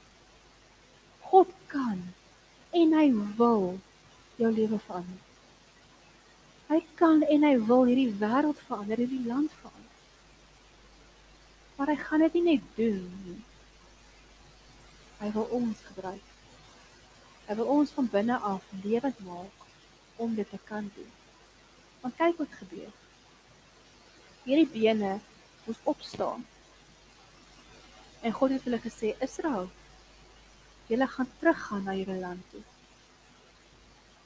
God 1.31 1.51
kan 1.71 2.01
en 2.75 2.93
hy 2.99 3.07
wil 3.39 3.77
jou 4.37 4.51
lewe 4.51 4.79
verander. 4.83 5.23
Hy 6.67 6.81
kan 6.99 7.23
en 7.23 7.47
hy 7.47 7.53
wil 7.69 7.87
hierdie 7.87 8.11
wêreld 8.19 8.59
verander, 8.67 8.99
hierdie 8.99 9.23
land 9.27 9.53
verander. 9.61 9.76
Maar 11.77 11.87
hy 11.93 11.95
gaan 11.95 12.25
dit 12.25 12.33
nie 12.33 12.43
net 12.43 12.69
doen 12.75 13.05
nie. 13.25 13.41
Hy 15.17 15.29
wil 15.33 15.47
ons 15.59 15.81
gebruik. 15.89 16.33
Hy 17.47 17.55
wil 17.57 17.69
ons 17.73 17.93
van 17.95 18.09
binne 18.11 18.37
af 18.51 18.65
lewend 18.83 19.19
maak 19.25 19.65
om 20.17 20.33
dit 20.35 20.49
te 20.49 20.57
kan 20.69 20.89
doen. 20.95 21.11
Want 22.01 22.17
kyk 22.17 22.41
wat 22.41 22.57
gebeur. 22.59 22.93
Hierdie 24.47 24.69
bene 24.73 25.19
moes 25.65 25.79
opstaan. 25.83 26.45
En 28.21 28.33
God 28.33 28.55
het 28.55 28.65
hulle 28.65 28.79
gesê, 28.81 29.13
Israel, 29.21 29.69
julle 30.89 31.07
gaan 31.13 31.29
teruggaan 31.39 31.85
na 31.85 31.95
julle 31.95 32.17
land 32.19 32.49
toe. 32.51 32.63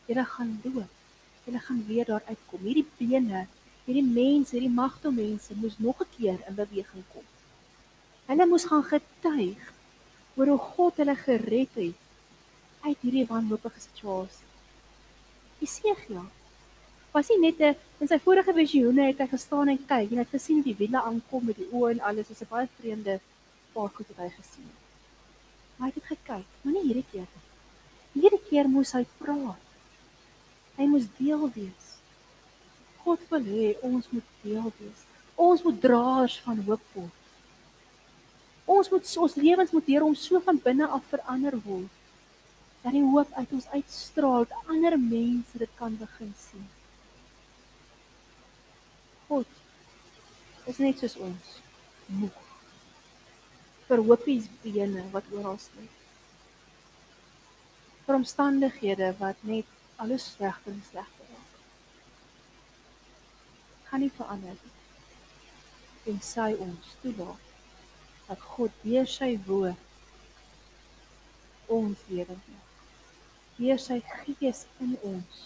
Julle 0.08 0.26
gaan 0.26 0.60
dood. 0.64 0.98
Julle 1.44 1.60
gaan 1.60 1.84
weer 1.88 2.06
daar 2.06 2.24
uitkom. 2.28 2.64
Hierdie 2.64 2.88
bene, 2.98 3.46
hierdie 3.86 4.08
mense, 4.08 4.56
hierdie 4.56 4.72
magte 4.72 5.12
mense 5.12 5.56
moes 5.60 5.78
nog 5.78 6.02
'n 6.02 6.12
keer 6.16 6.40
in 6.48 6.56
beweging 6.56 7.06
kom. 7.14 7.28
Hulle 8.30 8.46
moes 8.46 8.68
gaan 8.70 8.84
getuig 8.84 9.74
oor 10.36 10.48
hoe 10.54 10.62
God 10.76 11.02
hulle 11.02 11.16
gered 11.16 11.74
het 11.76 11.98
uit 12.82 13.02
hierdie 13.02 13.26
wanhoopige 13.30 13.80
situasie. 13.80 14.48
Jesegiel 15.62 16.24
was 17.14 17.30
nie 17.30 17.40
net 17.40 17.60
'n 17.60 17.76
in 18.00 18.08
sy 18.08 18.18
vorige 18.20 18.54
visioene 18.54 19.08
het 19.08 19.20
hy 19.20 19.28
gestaan 19.28 19.70
en 19.70 19.86
kyk 19.86 20.12
en 20.12 20.18
hy 20.18 20.24
het 20.26 20.36
gesien 20.38 20.56
hoe 20.56 20.70
die 20.70 20.80
wiele 20.82 21.02
aankom 21.02 21.46
met 21.46 21.58
die 21.58 21.70
oë 21.72 21.92
en 21.92 22.02
alles, 22.08 22.28
dis 22.28 22.42
'n 22.42 22.50
baie 22.50 22.68
vreemde 22.80 23.20
paar 23.74 23.90
goed 23.90 24.08
wat 24.08 24.18
hy 24.26 24.30
gesien 24.30 24.68
het. 24.72 24.82
Maar 25.78 25.90
hy 25.90 25.94
het 25.96 26.12
gekyk, 26.14 26.48
maar 26.62 26.74
nie 26.74 26.86
hierdie 26.88 27.10
keer 27.12 27.28
nie. 27.34 27.48
Hierdie 28.22 28.44
keer 28.50 28.68
moes 28.70 28.92
hy 28.92 29.06
praat. 29.18 29.64
Hy 30.78 30.86
moes 30.88 31.08
deel 31.18 31.50
wees. 31.56 31.88
God 33.04 33.20
wil 33.30 33.44
hê 33.54 33.76
ons 33.82 34.10
moet 34.12 34.30
deel 34.44 34.72
wees. 34.80 35.00
Ons 35.36 35.64
moet 35.64 35.82
draers 35.82 36.40
van 36.46 36.60
hoop 36.68 36.84
word. 36.94 37.21
Ons 38.66 38.90
moet 38.90 39.16
ons 39.18 39.36
lewens 39.36 39.72
moet 39.72 39.86
deur 39.86 40.04
om 40.06 40.16
so 40.16 40.40
van 40.46 40.60
binne 40.64 40.88
af 40.88 41.08
verander 41.10 41.58
word 41.66 41.90
dat 42.82 42.96
die 42.96 43.04
hoop 43.06 43.34
uit 43.38 43.52
ons 43.54 43.68
uitstraal 43.76 44.46
dat 44.50 44.70
ander 44.74 44.98
mense 45.00 45.58
dit 45.58 45.74
kan 45.78 45.98
begin 45.98 46.32
sien. 46.38 46.70
God 49.28 49.46
is 50.66 50.80
net 50.82 51.02
soos 51.02 51.18
ons, 51.22 51.52
moeg. 52.08 52.40
Vir 53.90 54.02
hoopies 54.08 54.50
bene 54.64 55.06
wat 55.14 55.30
oral 55.36 55.60
lê. 55.78 55.86
Vir 58.08 58.18
omstandighede 58.18 59.12
wat 59.22 59.46
net 59.46 59.70
alles 60.02 60.26
slegter 60.34 60.74
en 60.74 60.82
slegter 60.90 61.30
raak. 61.30 61.56
Kan 63.92 64.06
nie 64.06 64.12
verander 64.18 64.58
nie. 64.58 64.76
En 66.12 66.22
sy 66.26 66.50
ons 66.58 66.94
toelaat 67.06 67.51
dat 68.32 68.44
God 68.56 68.72
deur 68.86 69.08
sy 69.12 69.34
woord 69.44 69.88
ons 71.68 72.00
lewend 72.08 72.46
maak. 72.48 72.70
Deur 73.58 73.80
sy 73.84 73.98
gees 74.22 74.64
in 74.80 74.96
ons 75.04 75.42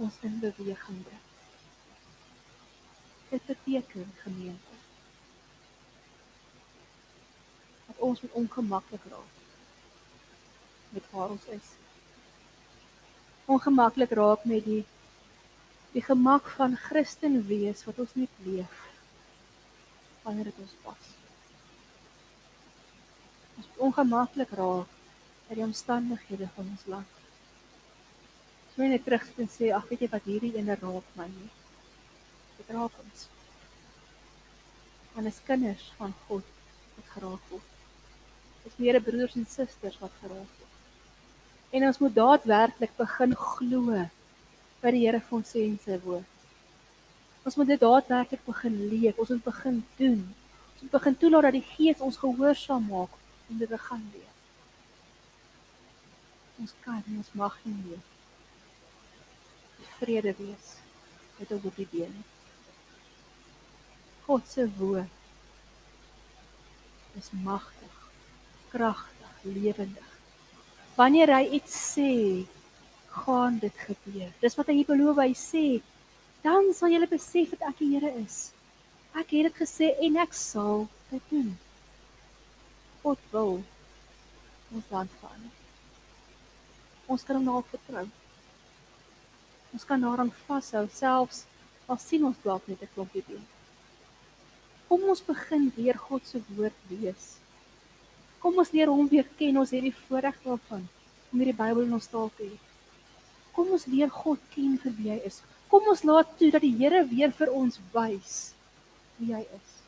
ons 0.00 0.16
in 0.24 0.38
beweging 0.40 1.02
bring. 1.04 1.26
Dit 3.34 3.44
beteken 3.50 4.08
gemeente 4.22 4.80
dat 7.90 8.00
ons 8.08 8.24
met 8.24 8.40
ongemaklik 8.40 9.04
raak 9.12 9.38
met 10.96 11.12
waar 11.12 11.36
ons 11.36 11.46
is. 11.52 11.68
Ongemaklik 13.44 14.16
raak 14.16 14.48
met 14.48 14.64
die 14.64 14.84
die 15.92 16.04
gemak 16.04 16.48
van 16.56 16.80
Christen 16.80 17.42
wees 17.44 17.84
wat 17.84 17.98
ons 18.00 18.16
net 18.16 18.44
leef 18.48 18.86
wanneer 20.24 20.48
dit 20.48 20.64
ons 20.64 20.78
pas. 20.84 21.21
Ons 23.60 23.68
ongemaklik 23.76 24.54
raak 24.58 24.88
met 25.48 25.58
die 25.58 25.66
omstandighede 25.66 26.48
van 26.54 26.70
ons 26.72 26.86
land. 26.86 27.18
Moet 28.74 28.88
net 28.94 29.04
terug 29.04 29.26
en 29.36 29.50
sê 29.52 29.68
ag 29.76 29.84
weet 29.90 30.06
jy 30.06 30.08
wat 30.14 30.28
hierdie 30.28 30.54
ene 30.56 30.78
raak 30.80 31.08
my 31.18 31.26
nie. 31.28 31.50
Dit 32.56 32.72
raak 32.72 32.94
ons. 33.04 33.26
Want 35.12 35.28
as 35.28 35.42
kinders 35.44 35.90
van 35.98 36.14
God 36.26 36.48
wat 36.96 37.12
geraak 37.12 37.52
word. 37.52 37.68
Dis 38.64 38.78
meer 38.80 39.00
broers 39.04 39.36
en 39.36 39.44
susters 39.44 40.00
wat 40.00 40.16
geraak 40.22 40.48
word. 40.56 40.76
En 41.72 41.86
ons 41.88 42.00
moet 42.00 42.16
daadwerklik 42.16 42.96
begin 42.96 43.36
glo 43.36 44.02
wat 44.82 44.92
die 44.96 45.04
Here 45.04 45.20
vir 45.20 45.36
ons 45.38 45.52
sê 45.52 45.66
in 45.68 45.78
sy 45.84 46.00
woord. 46.04 46.28
Ons 47.44 47.56
moet 47.58 47.74
dit 47.74 47.80
daadwerklik 47.80 48.42
begin 48.46 48.76
leef, 48.88 49.18
ons 49.18 49.30
moet 49.34 49.44
begin 49.44 49.78
doen. 49.98 50.20
Ons 50.72 50.82
moet 50.84 50.94
begin 50.96 51.16
toelaat 51.20 51.48
dat 51.48 51.58
die 51.58 51.68
Gees 51.74 52.02
ons 52.04 52.18
gehoorsaam 52.20 52.88
maak 52.88 53.21
om 53.52 53.60
dit 53.60 53.76
gaan 53.88 54.06
leef. 54.14 54.38
Ons 56.62 56.72
kan 56.84 57.02
en 57.02 57.20
ons 57.20 57.32
mag 57.38 57.58
nie 57.66 57.78
meer 57.82 58.02
vrede 60.02 60.34
wees 60.38 60.76
met 61.38 61.52
op 61.52 61.76
die 61.76 61.86
bene. 61.90 62.22
God 64.26 64.46
se 64.48 64.66
woord 64.78 65.18
is 67.18 67.28
magtig, 67.44 67.96
kragtig, 68.72 69.32
lewendig. 69.42 70.10
Wanneer 70.96 71.34
hy 71.36 71.44
iets 71.58 71.74
sê, 71.92 72.12
gaan 73.12 73.58
dit 73.60 73.82
gebeur. 73.86 74.30
Dis 74.40 74.56
wat 74.56 74.70
hy 74.72 74.84
beloof 74.88 75.20
hy 75.20 75.32
sê, 75.36 75.66
dan 76.42 76.72
sal 76.74 76.94
julle 76.94 77.10
besef 77.10 77.52
dat 77.52 77.68
ek 77.72 77.82
die 77.82 77.90
Here 77.94 78.12
is. 78.22 78.38
Ek 79.12 79.34
het 79.36 79.50
dit 79.50 79.60
gesê 79.60 79.92
en 80.08 80.16
ek 80.22 80.32
sal 80.36 80.86
dit 81.10 81.28
doen. 81.34 81.52
God 83.02 83.18
wil 83.30 83.62
ons 84.72 84.90
land 84.90 85.10
verander. 85.20 85.54
Ons 87.10 87.24
kan 87.26 87.36
hom 87.36 87.44
nou 87.44 87.62
vertrou. 87.70 88.06
Ons 89.72 89.86
kan 89.88 90.00
daaraan 90.00 90.30
vashou 90.46 90.84
selfs 90.94 91.44
al 91.90 91.98
sien 91.98 92.24
ons 92.24 92.38
dalk 92.44 92.68
net 92.68 92.82
'n 92.82 92.92
klompie 92.94 93.24
been. 93.26 93.44
Kom 94.88 95.02
ons 95.08 95.24
begin 95.24 95.72
weer 95.76 95.98
God 95.98 96.26
se 96.26 96.38
woord 96.56 96.78
lees. 96.88 97.36
Kom 98.38 98.58
ons 98.58 98.72
leer 98.72 98.88
hom 98.88 99.08
weer 99.08 99.28
ken. 99.38 99.58
Ons 99.58 99.70
het 99.70 99.82
die 99.82 99.94
voorreg 100.06 100.36
daarvan 100.44 100.88
om 101.32 101.38
hierdie 101.38 101.60
Bybel 101.62 101.82
in 101.82 101.92
ons 101.92 102.06
taal 102.06 102.30
te 102.36 102.44
hê. 102.44 102.58
Kom 103.52 103.70
ons 103.70 103.86
leer 103.86 104.10
God 104.10 104.38
ken 104.54 104.78
vir 104.78 104.92
wie 104.98 105.10
hy 105.10 105.20
is. 105.24 105.42
Kom 105.68 105.88
ons 105.88 106.04
laat 106.04 106.38
toe 106.38 106.50
dat 106.50 106.60
die 106.60 106.76
Here 106.76 107.04
weer 107.08 107.30
vir 107.32 107.52
ons 107.52 107.80
wys 107.94 108.54
wie 109.18 109.34
hy 109.34 109.40
is. 109.40 109.81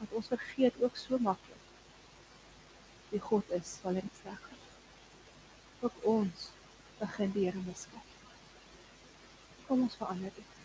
Want 0.00 0.16
ons 0.18 0.30
vergeet 0.32 0.80
ook 0.82 0.96
so 0.96 1.20
maklik 1.20 1.56
wie 3.10 3.20
God 3.20 3.50
is 3.50 3.76
dit 3.82 4.16
sleg 4.20 4.38
gaan. 4.38 4.64
Ook 5.80 6.04
ons 6.06 6.50
begin 7.00 7.32
die 7.34 7.44
Here 7.48 7.62
misken. 7.66 8.02
Kom 9.66 9.82
ons 9.82 9.98
verander 9.98 10.30
dit. 10.34 10.56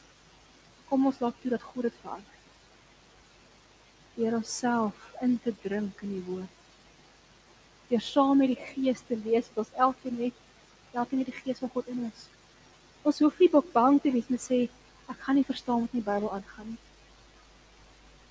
Kom 0.89 1.05
ons 1.09 1.19
laat 1.19 1.41
toe 1.41 1.51
dat 1.55 1.65
God 1.73 1.89
dit 1.89 2.01
verander 2.01 2.35
deur 4.15 4.35
onsself 4.37 5.11
in 5.21 5.39
te 5.43 5.51
drink 5.61 5.99
in 6.01 6.13
die 6.15 6.23
woord. 6.23 6.51
Deur 7.89 8.01
saam 8.01 8.37
met 8.39 8.53
die 8.53 8.67
Gees 8.71 9.03
te 9.03 9.17
lees 9.19 9.49
wat 9.51 9.65
ons 9.65 9.81
elkeen 9.87 10.21
het, 10.21 10.37
elkeen 10.95 11.21
het 11.23 11.31
die 11.33 11.41
Gees 11.41 11.59
van 11.59 11.71
God 11.73 11.89
in 11.91 12.05
ons. 12.07 12.21
Ons 13.03 13.19
hoef 13.19 13.39
nie 13.43 13.51
bang 13.75 13.99
te 14.01 14.13
wees 14.15 14.29
om 14.31 14.37
te 14.37 14.45
sê 14.45 14.61
ek 15.11 15.19
gaan 15.25 15.35
nie 15.37 15.45
verstaan 15.45 15.83
wat 15.83 15.91
in 15.93 15.99
die 15.99 16.07
Bybel 16.07 16.31
aangaan 16.31 16.71
nie. 16.71 16.81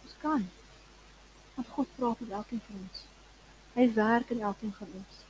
Ons 0.06 0.16
kan. 0.24 0.48
Want 1.54 1.68
God 1.68 1.96
praat 1.96 2.20
met 2.20 2.30
elkeen 2.30 2.62
van 2.66 2.80
ons. 2.82 3.04
Hy 3.74 3.86
werk 3.94 4.30
in 4.30 4.40
elkeen 4.40 4.74
van 4.78 4.92
ons. 4.94 5.22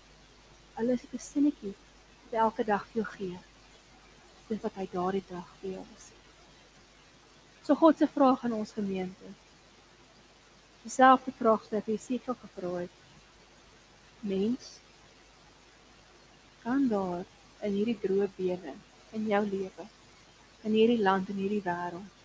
Alles 0.75 1.01
het 1.01 1.15
'n 1.15 1.19
sinnetjie 1.19 1.75
wat 2.25 2.41
elke 2.41 2.65
dag 2.65 2.87
vir 2.87 3.03
jou 3.03 3.07
gee. 3.17 3.39
Dis 4.49 4.61
wat 4.61 4.75
hy 4.75 4.89
daardie 4.93 5.25
dag 5.29 5.49
vir 5.61 5.71
jou 5.71 5.87
sê. 5.99 6.13
So 7.63 7.75
God 7.75 7.99
se 7.99 8.07
vraag 8.07 8.45
aan 8.45 8.53
ons 8.53 8.73
gemeente 8.73 9.35
dieselfde 10.85 11.33
vraag 11.33 11.69
wat 11.71 11.87
Jesegiel 11.87 12.37
gevra 12.41 12.73
het. 12.79 12.91
Mens 14.21 14.65
kan 16.63 16.89
daar 16.89 17.25
in 17.65 17.73
hierdie 17.73 17.99
droë 18.03 18.29
bene 18.37 18.75
in 19.17 19.29
jou 19.29 19.41
lewe 19.49 19.87
in 20.65 20.77
hierdie 20.77 21.01
land 21.01 21.29
en 21.29 21.41
hierdie 21.41 21.63
wêreld 21.65 22.21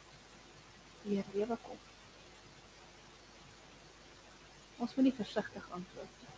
weer 1.04 1.32
lewe 1.36 1.58
kom. 1.64 1.80
Ons 4.80 4.96
moet 4.96 5.10
nie 5.10 5.16
versigtig 5.20 5.70
antwoord 5.76 6.20
nie. 6.24 6.36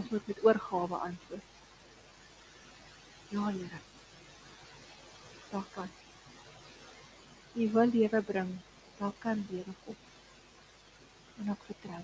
Ons 0.00 0.10
moet 0.14 0.26
met 0.30 0.42
oorgawe 0.46 1.04
antwoord. 1.10 1.46
Ja, 3.30 3.46
Here. 3.50 3.80
Daar 5.50 5.68
kan. 5.74 5.90
U 7.54 7.70
wil 7.70 7.90
lewe 7.90 8.22
bring 8.22 8.58
daar 9.00 9.12
kan 9.18 9.46
lewe 9.50 9.72
kom. 9.84 9.96
En 11.38 11.48
ek 11.54 11.62
vertrou. 11.68 12.02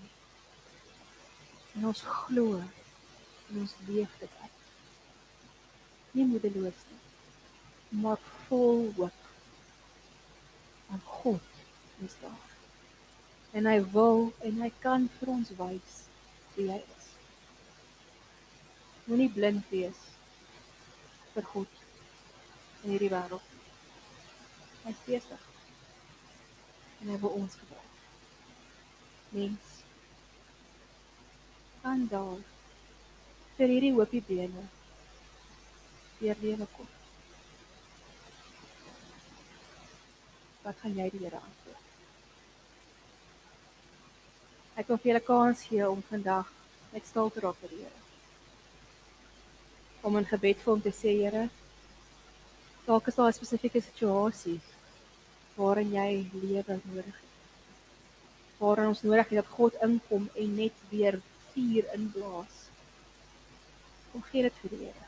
En 1.76 1.84
ons 1.90 2.02
glo 2.20 2.62
en 2.62 3.58
ons 3.60 3.74
leef 3.88 4.14
dit 4.22 4.38
uit. 4.40 4.62
Nie 6.16 6.26
moedeloos 6.30 6.80
nie, 6.88 7.02
maar 8.00 8.22
vol 8.46 8.82
hoop. 8.96 9.22
Want 10.88 11.14
God 11.20 11.62
is 12.08 12.16
daar. 12.24 12.45
En 13.56 13.68
hy 13.70 13.78
wil 13.94 14.26
en 14.44 14.60
hy 14.60 14.70
kan 14.82 15.06
vir 15.18 15.32
ons 15.32 15.52
wys 15.60 15.96
wie 16.56 16.68
hy 16.68 16.78
is. 16.82 17.08
Moenie 19.06 19.30
blind 19.32 19.64
wees 19.72 20.02
vir 21.34 21.46
God 21.52 21.82
in 22.82 22.92
hierdie 22.92 23.12
wêreld. 23.12 23.52
Hy 24.84 24.92
is 24.92 25.04
besig 25.08 25.46
en 27.00 27.12
hy 27.12 27.18
wil 27.22 27.36
ons 27.40 27.56
gebruik. 27.60 27.96
Mens 29.36 29.72
kan 31.82 32.06
daar 32.10 32.40
vir 33.56 33.72
hierdie 33.72 33.94
hoopie 33.96 34.22
bene 34.28 34.64
weer 36.18 36.36
lewe 36.42 36.66
kom. 36.76 36.88
Wat 40.64 40.82
gaan 40.82 40.98
jy 40.98 41.10
die 41.14 41.24
Here 41.26 41.40
antwoord? 41.40 41.65
Ek 44.76 44.90
wil 44.90 44.98
vir 45.00 45.08
julle 45.08 45.24
kans 45.24 45.62
gee 45.64 45.84
om 45.88 46.02
vandag 46.04 46.48
net 46.92 47.06
stil 47.08 47.30
te 47.32 47.40
raak 47.40 47.56
vir 47.62 47.70
die 47.72 47.78
Here. 47.80 48.00
Om 50.04 50.18
in 50.20 50.26
gebed 50.28 50.58
vir 50.60 50.72
hom 50.72 50.82
te 50.84 50.92
sê, 50.92 51.14
Here, 51.16 51.46
dalk 52.84 53.08
is 53.08 53.16
daar 53.16 53.30
'n 53.32 53.38
spesifieke 53.38 53.80
situasie 53.80 54.60
waarin 55.56 55.94
jy 55.94 56.28
lewe 56.42 56.76
nodig 56.84 57.16
het. 57.22 57.32
Waarin 58.58 58.92
ons 58.92 59.02
nodig 59.02 59.28
het 59.28 59.40
dat 59.40 59.56
God 59.56 59.80
inkom 59.88 60.28
en 60.34 60.54
net 60.56 60.76
weer 60.90 61.20
vuur 61.54 61.84
inblaas. 61.94 62.54
Kom 64.12 64.22
gee 64.28 64.42
dit 64.42 64.60
vir 64.60 64.70
die 64.70 64.84
Here. 64.84 65.06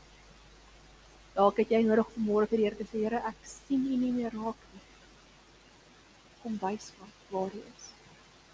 Dalk 1.35 1.57
het 1.57 1.69
jy 1.69 1.83
nodig 1.83 2.09
om 2.15 2.25
môre 2.25 2.49
vir 2.49 2.57
die 2.57 2.65
Here 2.65 2.75
te 2.75 2.89
sê, 2.89 3.05
Here, 3.05 3.21
ek 3.21 3.37
sien 3.45 3.85
U 3.85 3.97
nie 3.97 4.11
meer 4.17 4.33
raak 4.33 4.67
nie. 4.73 4.85
Kom 6.41 6.57
wys 6.57 6.91
wat 6.97 7.15
waar 7.29 7.53
U 7.53 7.63
is. 7.77 7.98